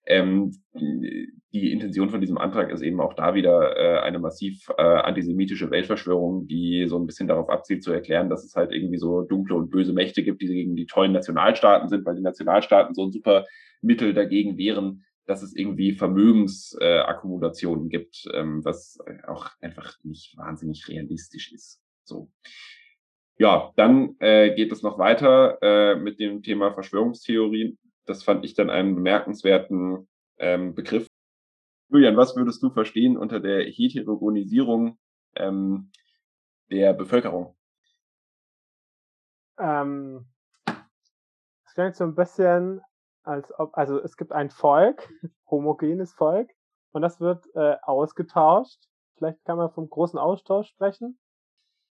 [0.05, 4.83] Ähm, die Intention von diesem Antrag ist eben auch da wieder äh, eine massiv äh,
[4.83, 9.23] antisemitische Weltverschwörung, die so ein bisschen darauf abzielt zu erklären, dass es halt irgendwie so
[9.23, 13.05] dunkle und böse Mächte gibt, die gegen die tollen Nationalstaaten sind, weil die Nationalstaaten so
[13.05, 13.45] ein super
[13.81, 20.87] Mittel dagegen wären, dass es irgendwie Vermögensakkumulationen äh, gibt, ähm, was auch einfach nicht wahnsinnig
[20.89, 21.81] realistisch ist.
[22.05, 22.31] So.
[23.39, 27.79] Ja, dann äh, geht es noch weiter äh, mit dem Thema Verschwörungstheorien.
[28.05, 30.07] Das fand ich dann einen bemerkenswerten
[30.37, 31.07] ähm, Begriff.
[31.89, 34.99] Julian, was würdest du verstehen unter der Heterogenisierung
[35.37, 35.93] ähm,
[36.71, 37.57] der Bevölkerung?
[39.59, 40.27] Ähm,
[40.67, 42.83] das klingt so ein bisschen
[43.25, 45.13] als ob, also es gibt ein Volk,
[45.51, 46.51] homogenes Volk,
[46.93, 48.81] und das wird äh, ausgetauscht.
[49.17, 51.19] Vielleicht kann man vom großen Austausch sprechen.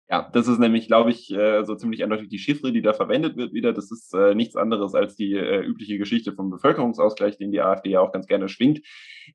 [0.09, 3.37] Ja, das ist nämlich, glaube ich, äh, so ziemlich eindeutig die Chiffre, die da verwendet
[3.37, 3.71] wird wieder.
[3.71, 7.91] Das ist äh, nichts anderes als die äh, übliche Geschichte vom Bevölkerungsausgleich, den die AfD
[7.91, 8.81] ja auch ganz gerne schwingt,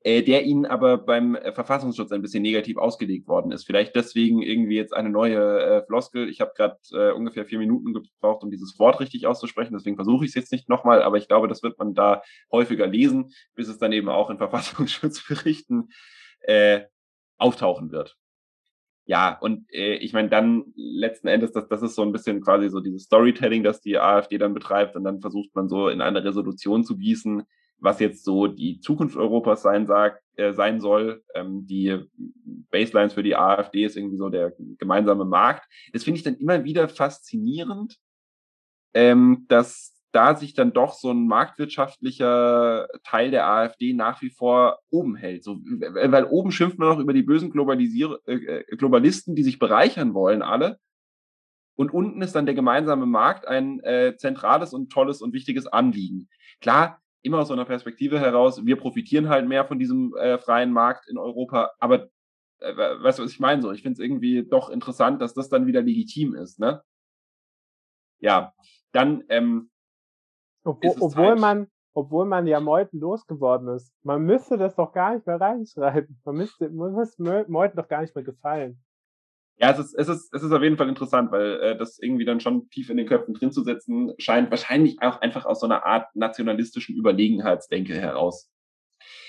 [0.03, 3.65] äh, der ihnen aber beim äh, Verfassungsschutz ein bisschen negativ ausgelegt worden ist.
[3.65, 6.29] Vielleicht deswegen irgendwie jetzt eine neue äh, Floskel.
[6.29, 9.73] Ich habe gerade äh, ungefähr vier Minuten gebraucht, um dieses Wort richtig auszusprechen.
[9.73, 12.85] Deswegen versuche ich es jetzt nicht nochmal, aber ich glaube, das wird man da häufiger
[12.85, 15.89] lesen, bis es dann eben auch in Verfassungsschutzberichten
[17.37, 18.17] auftauchen wird
[19.09, 22.69] ja, und äh, ich meine, dann letzten Endes, das, das ist so ein bisschen quasi
[22.69, 26.23] so dieses Storytelling, das die AfD dann betreibt, und dann versucht man so in eine
[26.23, 27.41] Resolution zu gießen,
[27.79, 31.23] was jetzt so die Zukunft Europas sein sagt, äh, sein soll.
[31.33, 31.97] Ähm, die
[32.69, 35.67] Baselines für die AfD ist irgendwie so der gemeinsame Markt.
[35.91, 37.97] Das finde ich dann immer wieder faszinierend,
[38.93, 44.79] ähm, dass da sich dann doch so ein marktwirtschaftlicher Teil der AfD nach wie vor
[44.89, 45.43] oben hält.
[45.43, 49.59] So, weil oben schimpft man noch über die bösen Globalisier äh, äh, Globalisten, die sich
[49.59, 50.79] bereichern wollen, alle.
[51.75, 56.27] Und unten ist dann der gemeinsame Markt ein äh, zentrales und tolles und wichtiges Anliegen.
[56.59, 60.71] Klar, immer aus so einer Perspektive heraus, wir profitieren halt mehr von diesem äh, freien
[60.71, 62.09] Markt in Europa, aber
[62.59, 63.61] äh, weißt du, was ich meine?
[63.61, 66.81] So, ich finde es irgendwie doch interessant, dass das dann wieder legitim ist, ne?
[68.19, 68.53] Ja,
[68.91, 69.69] dann ähm,
[70.69, 73.93] obwohl, obwohl man, obwohl man ja Meuthen losgeworden ist.
[74.03, 76.21] Man müsste das doch gar nicht mehr reinschreiben.
[76.25, 78.81] Man müsste, man müsste Meuthen doch gar nicht mehr gefallen.
[79.57, 82.23] Ja, es ist, es ist, es ist auf jeden Fall interessant, weil äh, das irgendwie
[82.23, 85.65] dann schon tief in den Köpfen drin zu setzen scheint, wahrscheinlich auch einfach aus so
[85.65, 88.49] einer Art nationalistischen Überlegenheitsdenke heraus.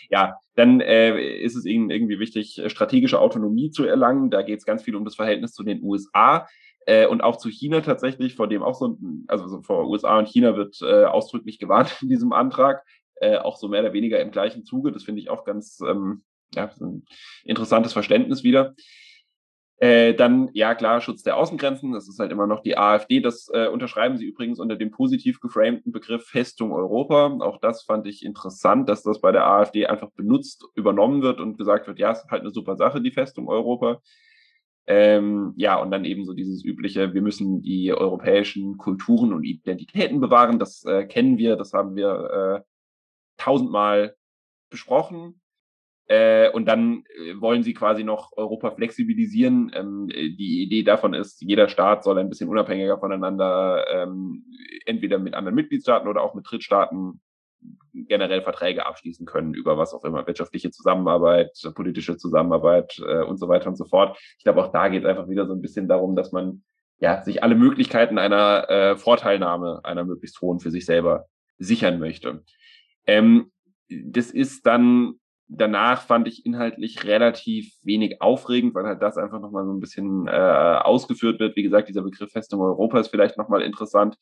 [0.09, 4.31] Ja, dann äh, ist es ihnen irgendwie wichtig, strategische Autonomie zu erlangen.
[4.31, 6.47] Da geht es ganz viel um das Verhältnis zu den USA.
[6.91, 10.29] Äh, und auch zu China tatsächlich, vor dem auch so, also so vor USA und
[10.29, 12.85] China wird äh, ausdrücklich gewarnt in diesem Antrag,
[13.21, 14.91] äh, auch so mehr oder weniger im gleichen Zuge.
[14.91, 17.05] Das finde ich auch ganz ähm, ja, ein
[17.45, 18.75] interessantes Verständnis wieder.
[19.77, 23.49] Äh, dann, ja klar, Schutz der Außengrenzen, das ist halt immer noch die AfD, das
[23.55, 27.39] äh, unterschreiben sie übrigens unter dem positiv geframten Begriff Festung Europa.
[27.41, 31.57] Auch das fand ich interessant, dass das bei der AfD einfach benutzt, übernommen wird und
[31.57, 34.01] gesagt wird, ja, es ist halt eine super Sache, die Festung Europa.
[34.93, 40.21] Ähm, ja, und dann eben so dieses übliche, wir müssen die europäischen Kulturen und Identitäten
[40.21, 40.59] bewahren.
[40.59, 42.71] Das äh, kennen wir, das haben wir äh,
[43.37, 44.17] tausendmal
[44.69, 45.41] besprochen.
[46.09, 49.71] Äh, und dann äh, wollen sie quasi noch Europa flexibilisieren.
[49.77, 54.45] Ähm, äh, die Idee davon ist, jeder Staat soll ein bisschen unabhängiger voneinander, ähm,
[54.87, 57.21] entweder mit anderen Mitgliedstaaten oder auch mit Drittstaaten
[57.93, 63.49] generell Verträge abschließen können über was auch immer, wirtschaftliche Zusammenarbeit, politische Zusammenarbeit äh, und so
[63.49, 64.19] weiter und so fort.
[64.39, 66.63] Ich glaube, auch da geht es einfach wieder so ein bisschen darum, dass man
[66.99, 71.27] ja sich alle Möglichkeiten einer äh, Vorteilnahme einer möglichst hohen für sich selber
[71.59, 72.45] sichern möchte.
[73.07, 73.51] Ähm,
[73.89, 79.67] das ist dann danach fand ich inhaltlich relativ wenig aufregend, weil halt das einfach nochmal
[79.67, 81.57] so ein bisschen äh, ausgeführt wird.
[81.57, 84.17] Wie gesagt, dieser Begriff Festung Europa ist vielleicht nochmal interessant.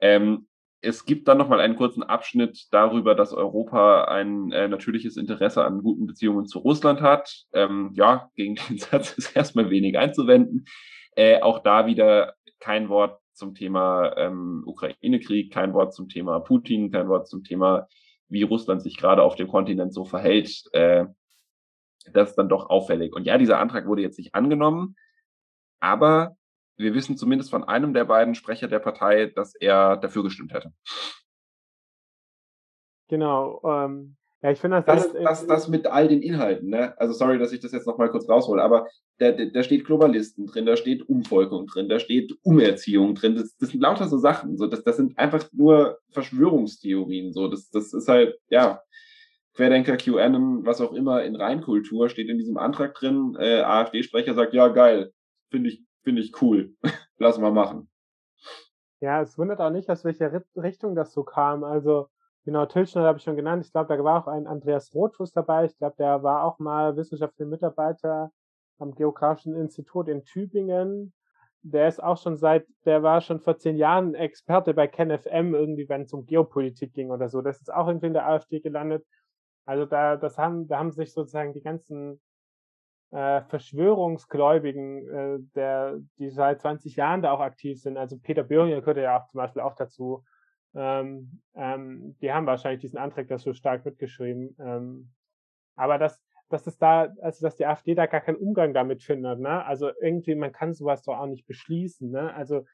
[0.00, 0.47] Ähm,
[0.80, 5.82] es gibt dann nochmal einen kurzen Abschnitt darüber, dass Europa ein äh, natürliches Interesse an
[5.82, 7.44] guten Beziehungen zu Russland hat.
[7.52, 10.66] Ähm, ja, gegen den Satz ist erstmal wenig einzuwenden.
[11.16, 16.90] Äh, auch da wieder kein Wort zum Thema ähm, Ukraine-Krieg, kein Wort zum Thema Putin,
[16.90, 17.86] kein Wort zum Thema
[18.28, 21.06] wie Russland sich gerade auf dem Kontinent so verhält, äh,
[22.12, 23.14] das ist dann doch auffällig.
[23.14, 24.96] Und ja, dieser Antrag wurde jetzt nicht angenommen,
[25.80, 26.36] aber
[26.78, 30.72] wir wissen zumindest von einem der beiden Sprecher der Partei, dass er dafür gestimmt hätte.
[33.08, 33.60] Genau.
[33.64, 36.96] Ähm, ja, ich finde das, das, das, das mit all den Inhalten, ne?
[36.98, 38.86] Also sorry, dass ich das jetzt nochmal kurz raushole, aber
[39.18, 43.34] da, da steht Globalisten drin, da steht Umvolkung drin, da steht Umerziehung drin.
[43.34, 44.56] Das, das sind lauter so Sachen.
[44.56, 47.32] So, das, das sind einfach nur Verschwörungstheorien.
[47.32, 48.80] So, das, das ist halt, ja,
[49.54, 53.36] Querdenker, QAnon, was auch immer in Reinkultur steht in diesem Antrag drin.
[53.40, 55.10] Äh, AfD-Sprecher sagt, ja, geil,
[55.50, 56.74] finde ich, finde ich cool.
[57.18, 57.90] Lass mal machen.
[59.00, 61.64] Ja, es wundert auch nicht, aus welcher Richtung das so kam.
[61.64, 62.08] Also,
[62.48, 63.62] Genau, Tilschner habe ich schon genannt.
[63.62, 65.66] Ich glaube, da war auch ein Andreas Rothfuss dabei.
[65.66, 68.32] Ich glaube, der war auch mal wissenschaftlicher Mitarbeiter
[68.78, 71.12] am Geografischen Institut in Tübingen.
[71.60, 75.90] Der ist auch schon seit, der war schon vor zehn Jahren Experte bei KenFM, irgendwie,
[75.90, 77.42] wenn es um Geopolitik ging oder so.
[77.42, 79.04] Das ist auch irgendwie in der AfD gelandet.
[79.66, 82.18] Also da, das haben, da haben sich sozusagen die ganzen
[83.10, 87.96] äh, Verschwörungsgläubigen, äh, der, die seit 20 Jahren da auch aktiv sind.
[87.96, 90.24] Also Peter Böhringer gehört ja auch zum Beispiel auch dazu
[90.74, 94.56] ähm, ähm, die haben wahrscheinlich diesen Antrag da so stark mitgeschrieben.
[94.60, 95.12] Ähm,
[95.76, 99.40] aber dass, dass es da, also dass die AfD da gar keinen Umgang damit findet,
[99.40, 99.64] ne?
[99.64, 102.34] Also irgendwie, man kann sowas doch auch nicht beschließen, ne?
[102.34, 102.64] Also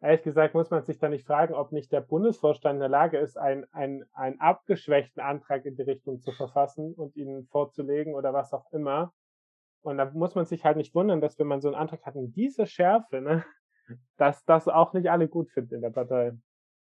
[0.00, 3.18] ehrlich gesagt muss man sich da nicht fragen, ob nicht der Bundesvorstand in der Lage
[3.18, 8.32] ist, einen, einen, einen abgeschwächten Antrag in die Richtung zu verfassen und ihn vorzulegen oder
[8.32, 9.12] was auch immer.
[9.82, 12.16] Und da muss man sich halt nicht wundern, dass wenn man so einen Antrag hat
[12.16, 13.44] in dieser Schärfe, ne,
[14.16, 16.32] dass das auch nicht alle gut finden in der Partei.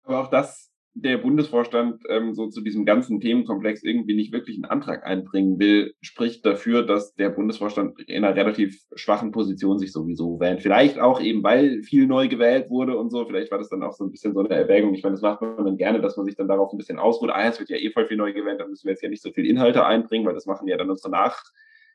[0.03, 0.71] Aber auch das
[1.01, 5.93] der Bundesvorstand ähm, so zu diesem ganzen Themenkomplex irgendwie nicht wirklich einen Antrag einbringen will,
[6.01, 10.61] spricht dafür, dass der Bundesvorstand in einer relativ schwachen Position sich sowieso wählt.
[10.61, 13.25] Vielleicht auch eben, weil viel neu gewählt wurde und so.
[13.25, 14.93] Vielleicht war das dann auch so ein bisschen so eine Erwägung.
[14.95, 17.29] Ich meine, das macht man dann gerne, dass man sich dann darauf ein bisschen ausruht.
[17.31, 19.21] Ah, es wird ja eh voll viel neu gewählt, dann müssen wir jetzt ja nicht
[19.21, 21.11] so viel Inhalte einbringen, weil das machen ja dann unsere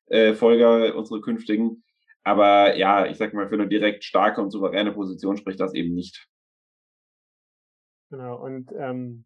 [0.09, 1.85] Nachfolger, unsere künftigen.
[2.25, 5.95] Aber ja, ich sag mal, für eine direkt starke und souveräne Position spricht das eben
[5.95, 6.29] nicht.
[8.11, 9.25] Genau, und ähm,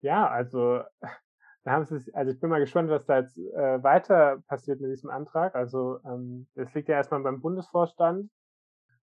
[0.00, 0.80] ja, also
[1.64, 4.90] da haben sie also ich bin mal gespannt, was da jetzt äh, weiter passiert mit
[4.90, 5.54] diesem Antrag.
[5.54, 8.30] Also ähm, das liegt ja erstmal beim Bundesvorstand.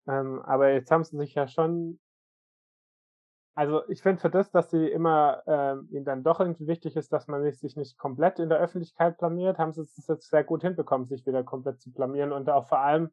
[0.08, 2.00] Ähm, aber jetzt haben sie sich ja schon,
[3.59, 7.12] also ich finde für das, dass sie immer ähm, ihnen dann doch irgendwie wichtig ist,
[7.12, 10.62] dass man sich nicht komplett in der Öffentlichkeit blamiert, haben sie es jetzt sehr gut
[10.62, 13.11] hinbekommen, sich wieder komplett zu blamieren und auch vor allem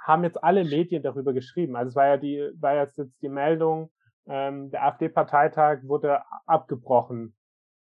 [0.00, 1.76] haben jetzt alle Medien darüber geschrieben.
[1.76, 3.90] Also es war ja die, war jetzt jetzt die Meldung,
[4.26, 7.36] ähm, der AfD-Parteitag wurde abgebrochen.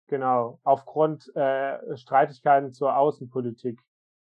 [0.06, 3.78] Genau, aufgrund äh, Streitigkeiten zur Außenpolitik.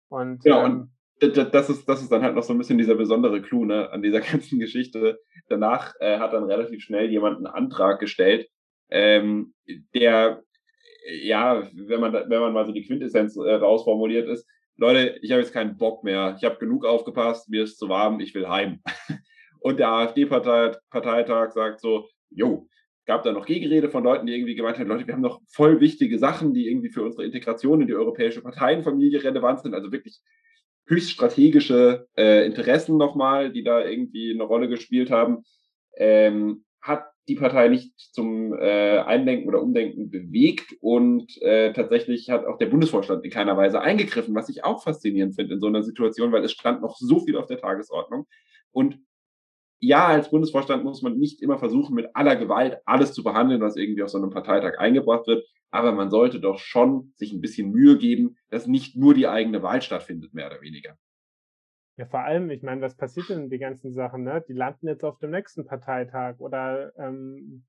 [0.08, 2.96] Und, genau, ähm, und das ist, das ist dann halt noch so ein bisschen dieser
[2.96, 5.20] besondere Clou ne, an dieser ganzen Geschichte.
[5.48, 8.48] Danach äh, hat dann relativ schnell jemand einen Antrag gestellt,
[8.90, 9.54] ähm,
[9.94, 10.44] der,
[11.22, 14.48] ja, wenn man, wenn man mal so die Quintessenz äh, rausformuliert ist,
[14.78, 18.22] Leute, ich habe jetzt keinen Bock mehr, ich habe genug aufgepasst, mir ist zu warm,
[18.22, 18.82] ich will heim.
[19.60, 22.70] Und der AfD-Parteitag sagt so, jo,
[23.06, 25.82] gab da noch Gegenrede von Leuten, die irgendwie gemeint haben, Leute, wir haben noch voll
[25.82, 30.22] wichtige Sachen, die irgendwie für unsere Integration in die europäische Parteienfamilie relevant sind, also wirklich
[30.90, 35.44] höchst strategische äh, Interessen nochmal, die da irgendwie eine Rolle gespielt haben,
[35.96, 42.46] ähm, hat die Partei nicht zum äh, Eindenken oder Umdenken bewegt und äh, tatsächlich hat
[42.46, 45.84] auch der Bundesvorstand in keiner Weise eingegriffen, was ich auch faszinierend finde in so einer
[45.84, 48.26] Situation, weil es stand noch so viel auf der Tagesordnung.
[48.72, 49.00] Und
[49.80, 53.78] ja, als Bundesvorstand muss man nicht immer versuchen, mit aller Gewalt alles zu behandeln, was
[53.78, 55.46] irgendwie auf so einem Parteitag eingebracht wird.
[55.72, 59.62] Aber man sollte doch schon sich ein bisschen Mühe geben, dass nicht nur die eigene
[59.62, 60.98] Wahl stattfindet, mehr oder weniger.
[61.98, 64.44] Ja, vor allem, ich meine, was passiert denn die ganzen Sachen, ne?
[64.48, 67.66] Die landen jetzt auf dem nächsten Parteitag oder ähm,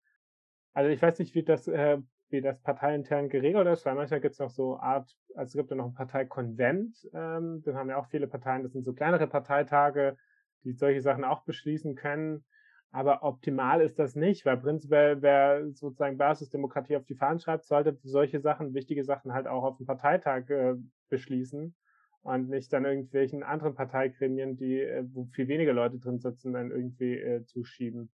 [0.73, 1.99] also ich weiß nicht, wie das äh,
[2.31, 5.70] wie das parteiintern geregelt ist, weil manchmal gibt es noch so Art, also es gibt
[5.70, 9.27] ja noch einen Parteikonvent, ähm, dann haben ja auch viele Parteien, das sind so kleinere
[9.27, 10.16] Parteitage,
[10.65, 12.45] die solche Sachen auch beschließen können.
[12.93, 17.97] Aber optimal ist das nicht, weil prinzipiell, wer sozusagen Basisdemokratie auf die Fahnen schreibt, sollte
[18.03, 20.74] solche Sachen, wichtige Sachen halt auch auf dem Parteitag äh,
[21.09, 21.74] beschließen
[22.23, 26.70] und nicht dann irgendwelchen anderen Parteigremien, die, äh, wo viel weniger Leute drin sitzen, dann
[26.70, 28.11] irgendwie äh, zuschieben.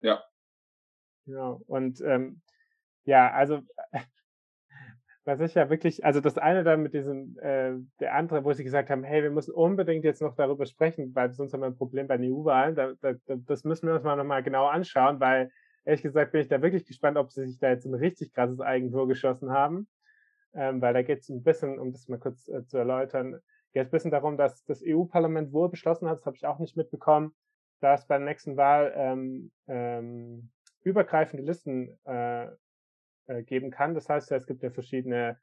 [0.00, 0.22] Ja.
[1.26, 2.42] Ja, und ähm,
[3.04, 3.62] ja, also
[5.24, 8.64] was ich ja wirklich, also das eine dann mit diesem, äh, der andere, wo sie
[8.64, 11.76] gesagt haben, hey, wir müssen unbedingt jetzt noch darüber sprechen, weil sonst haben wir ein
[11.76, 12.74] Problem bei den EU-Wahlen.
[12.74, 15.50] Da, da, das müssen wir uns mal nochmal genau anschauen, weil
[15.84, 18.60] ehrlich gesagt bin ich da wirklich gespannt, ob sie sich da jetzt ein richtig krasses
[18.60, 19.88] Eigentor geschossen haben.
[20.52, 23.40] Ähm, weil da geht es ein bisschen, um das mal kurz äh, zu erläutern,
[23.72, 26.58] geht es ein bisschen darum, dass das EU-Parlament wohl beschlossen hat, das habe ich auch
[26.58, 27.34] nicht mitbekommen,
[27.80, 30.50] dass bei der nächsten Wahl ähm, ähm,
[30.82, 32.48] übergreifende Listen äh,
[33.26, 33.94] äh, geben kann.
[33.94, 35.38] Das heißt, es gibt ja verschiedene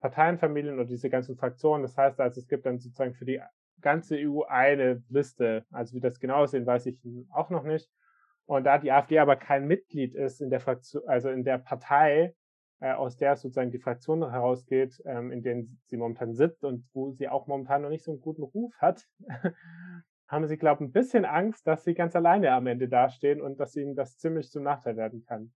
[0.00, 1.82] Parteienfamilien oder diese ganzen Fraktionen.
[1.82, 3.40] Das heißt also, es gibt dann sozusagen für die
[3.80, 5.64] ganze EU eine Liste.
[5.70, 6.98] Also wie das genau aussehen, weiß ich
[7.30, 7.90] auch noch nicht.
[8.46, 12.34] Und da die AfD aber kein Mitglied ist in der Fraktion, also in der Partei,
[12.80, 17.10] äh, aus der sozusagen die Fraktion herausgeht, ähm, in denen sie momentan sitzt und wo
[17.10, 19.04] sie auch momentan noch nicht so einen guten Ruf hat,
[20.28, 23.58] haben sie, glaube ich, ein bisschen Angst, dass sie ganz alleine am Ende dastehen und
[23.58, 25.52] dass ihnen das ziemlich zum Nachteil werden kann.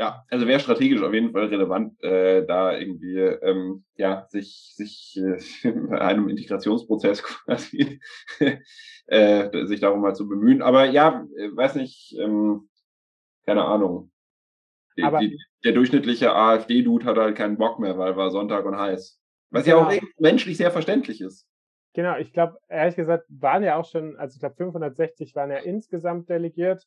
[0.00, 5.20] Ja, also wäre strategisch auf jeden Fall relevant, äh, da irgendwie ähm, ja sich sich
[5.22, 8.00] äh, in einem Integrationsprozess quasi
[9.06, 10.62] äh, sich darum mal zu bemühen.
[10.62, 12.70] Aber ja, äh, weiß nicht, ähm,
[13.44, 14.10] keine Ahnung.
[14.96, 19.20] Die, die, der durchschnittliche AfD-Dude hat halt keinen Bock mehr, weil war Sonntag und heiß.
[19.50, 21.46] Was ja, ja auch menschlich sehr verständlich ist.
[21.92, 25.58] Genau, ich glaube, ehrlich gesagt, waren ja auch schon, also ich glaube 560 waren ja
[25.58, 26.86] insgesamt delegiert.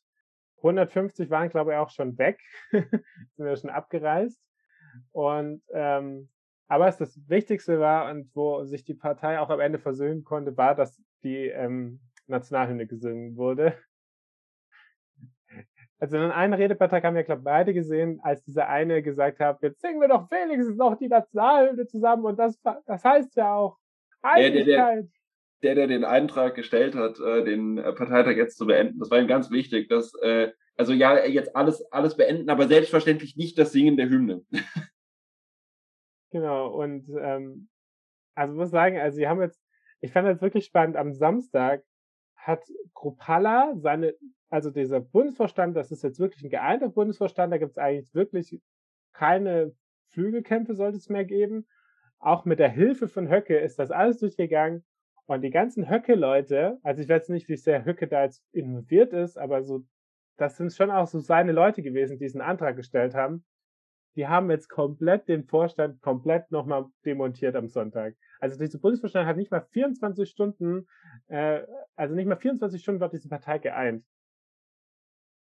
[0.64, 4.40] 150 waren, glaube ich, auch schon weg, sind ja schon abgereist.
[5.12, 6.28] Und ähm,
[6.68, 10.56] aber was das Wichtigste war und wo sich die Partei auch am Ende versöhnen konnte,
[10.56, 13.74] war, dass die ähm, Nationalhymne gesungen wurde.
[16.00, 19.62] Also in einem Redebeitrag haben wir, glaube ich, beide gesehen, als dieser eine gesagt hat,
[19.62, 23.78] jetzt singen wir doch wenigstens noch die Nationalhymne zusammen und das, das heißt ja auch
[24.20, 24.66] Einigkeit.
[24.66, 25.08] Der, der, der,
[25.72, 29.26] der den Eintrag gestellt hat, äh, den äh, Parteitag jetzt zu beenden, das war ihm
[29.26, 33.96] ganz wichtig, dass, äh, also ja, jetzt alles, alles beenden, aber selbstverständlich nicht das Singen
[33.96, 34.42] der Hymne.
[36.30, 37.68] Genau, und ähm,
[38.34, 39.62] also muss sagen, also sie haben jetzt,
[40.00, 41.84] ich fand das wirklich spannend, am Samstag
[42.34, 44.16] hat Kropala seine,
[44.50, 48.60] also dieser Bundesvorstand, das ist jetzt wirklich ein geeinter Bundesvorstand, da gibt es eigentlich wirklich
[49.12, 49.76] keine
[50.08, 51.68] Flügelkämpfe, sollte es mehr geben.
[52.18, 54.84] Auch mit der Hilfe von Höcke ist das alles durchgegangen
[55.26, 59.38] und die ganzen Höcke-Leute, also ich weiß nicht, wie sehr Höcke da jetzt involviert ist,
[59.38, 59.84] aber so,
[60.36, 63.44] das sind schon auch so seine Leute gewesen, die diesen Antrag gestellt haben.
[64.16, 68.14] Die haben jetzt komplett den Vorstand komplett nochmal demontiert am Sonntag.
[68.38, 70.86] Also diese Bundesvorstand hat nicht mal 24 Stunden,
[71.28, 71.62] äh,
[71.96, 74.04] also nicht mal 24 Stunden wird diese Partei geeint.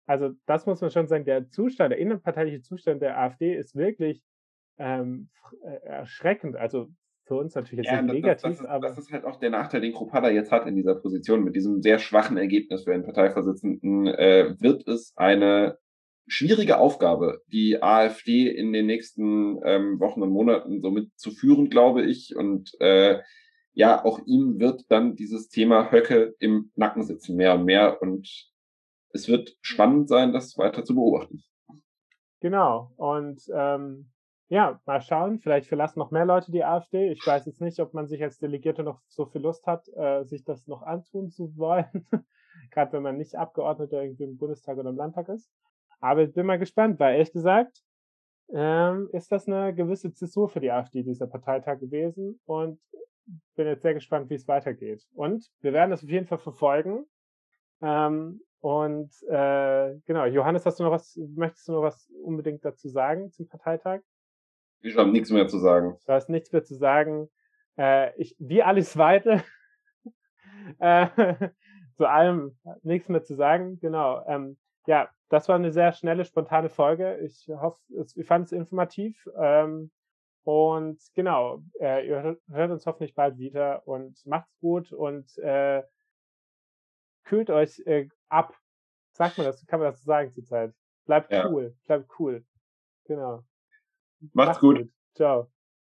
[0.06, 4.22] Also das muss man schon sagen, der Zustand, der innenparteiliche Zustand der AfD ist wirklich
[4.77, 5.30] ähm,
[5.64, 6.56] äh, erschreckend.
[6.56, 6.89] Also
[7.31, 8.87] für uns natürlich jetzt ja, nicht negativ, das, das, ist, aber.
[8.89, 11.45] Das ist halt auch der Nachteil, den Kropala jetzt hat in dieser Position.
[11.45, 15.77] Mit diesem sehr schwachen Ergebnis für einen Parteivorsitzenden äh, wird es eine
[16.27, 22.03] schwierige Aufgabe, die AfD in den nächsten ähm, Wochen und Monaten somit zu führen, glaube
[22.03, 22.35] ich.
[22.35, 23.21] Und äh,
[23.71, 28.01] ja, auch ihm wird dann dieses Thema Höcke im Nacken sitzen, mehr und mehr.
[28.01, 28.51] Und
[29.13, 31.43] es wird spannend sein, das weiter zu beobachten.
[32.41, 32.91] Genau.
[32.97, 34.11] Und ähm,
[34.51, 35.39] ja, mal schauen.
[35.39, 37.09] Vielleicht verlassen noch mehr Leute die AfD.
[37.09, 40.25] Ich weiß jetzt nicht, ob man sich als Delegierte noch so viel Lust hat, äh,
[40.25, 42.05] sich das noch antun zu wollen.
[42.71, 45.49] Gerade wenn man nicht Abgeordneter irgendwie im Bundestag oder im Landtag ist.
[46.01, 47.81] Aber ich bin mal gespannt, weil ehrlich gesagt,
[48.53, 52.41] ähm, ist das eine gewisse Zäsur für die AfD, dieser Parteitag gewesen.
[52.43, 52.81] Und
[53.55, 55.07] bin jetzt sehr gespannt, wie es weitergeht.
[55.13, 57.05] Und wir werden das auf jeden Fall verfolgen.
[57.81, 62.89] Ähm, und äh, genau, Johannes, hast du noch was, möchtest du noch was unbedingt dazu
[62.89, 64.01] sagen zum Parteitag?
[64.81, 65.97] Ich habe nichts mehr zu sagen.
[66.05, 67.29] Du hast nichts mehr zu sagen.
[67.77, 69.43] Äh, ich, wie alles weiter.
[70.79, 71.07] äh,
[71.97, 73.79] zu allem nichts mehr zu sagen.
[73.79, 74.25] Genau.
[74.27, 77.19] Ähm, ja, das war eine sehr schnelle, spontane Folge.
[77.19, 77.79] Ich hoffe,
[78.15, 79.29] ich fand es informativ.
[79.37, 79.91] Ähm,
[80.43, 85.83] und genau, äh, ihr hört uns hoffentlich bald wieder und macht's gut und äh,
[87.23, 88.57] kühlt euch äh, ab.
[89.11, 90.73] Sagt man das, kann man das so sagen zurzeit.
[91.05, 91.47] Bleibt ja.
[91.47, 92.43] cool, bleibt cool.
[93.05, 93.43] Genau.
[94.34, 94.77] Macht's gut.
[94.77, 94.89] gut.
[95.15, 95.52] Ciao.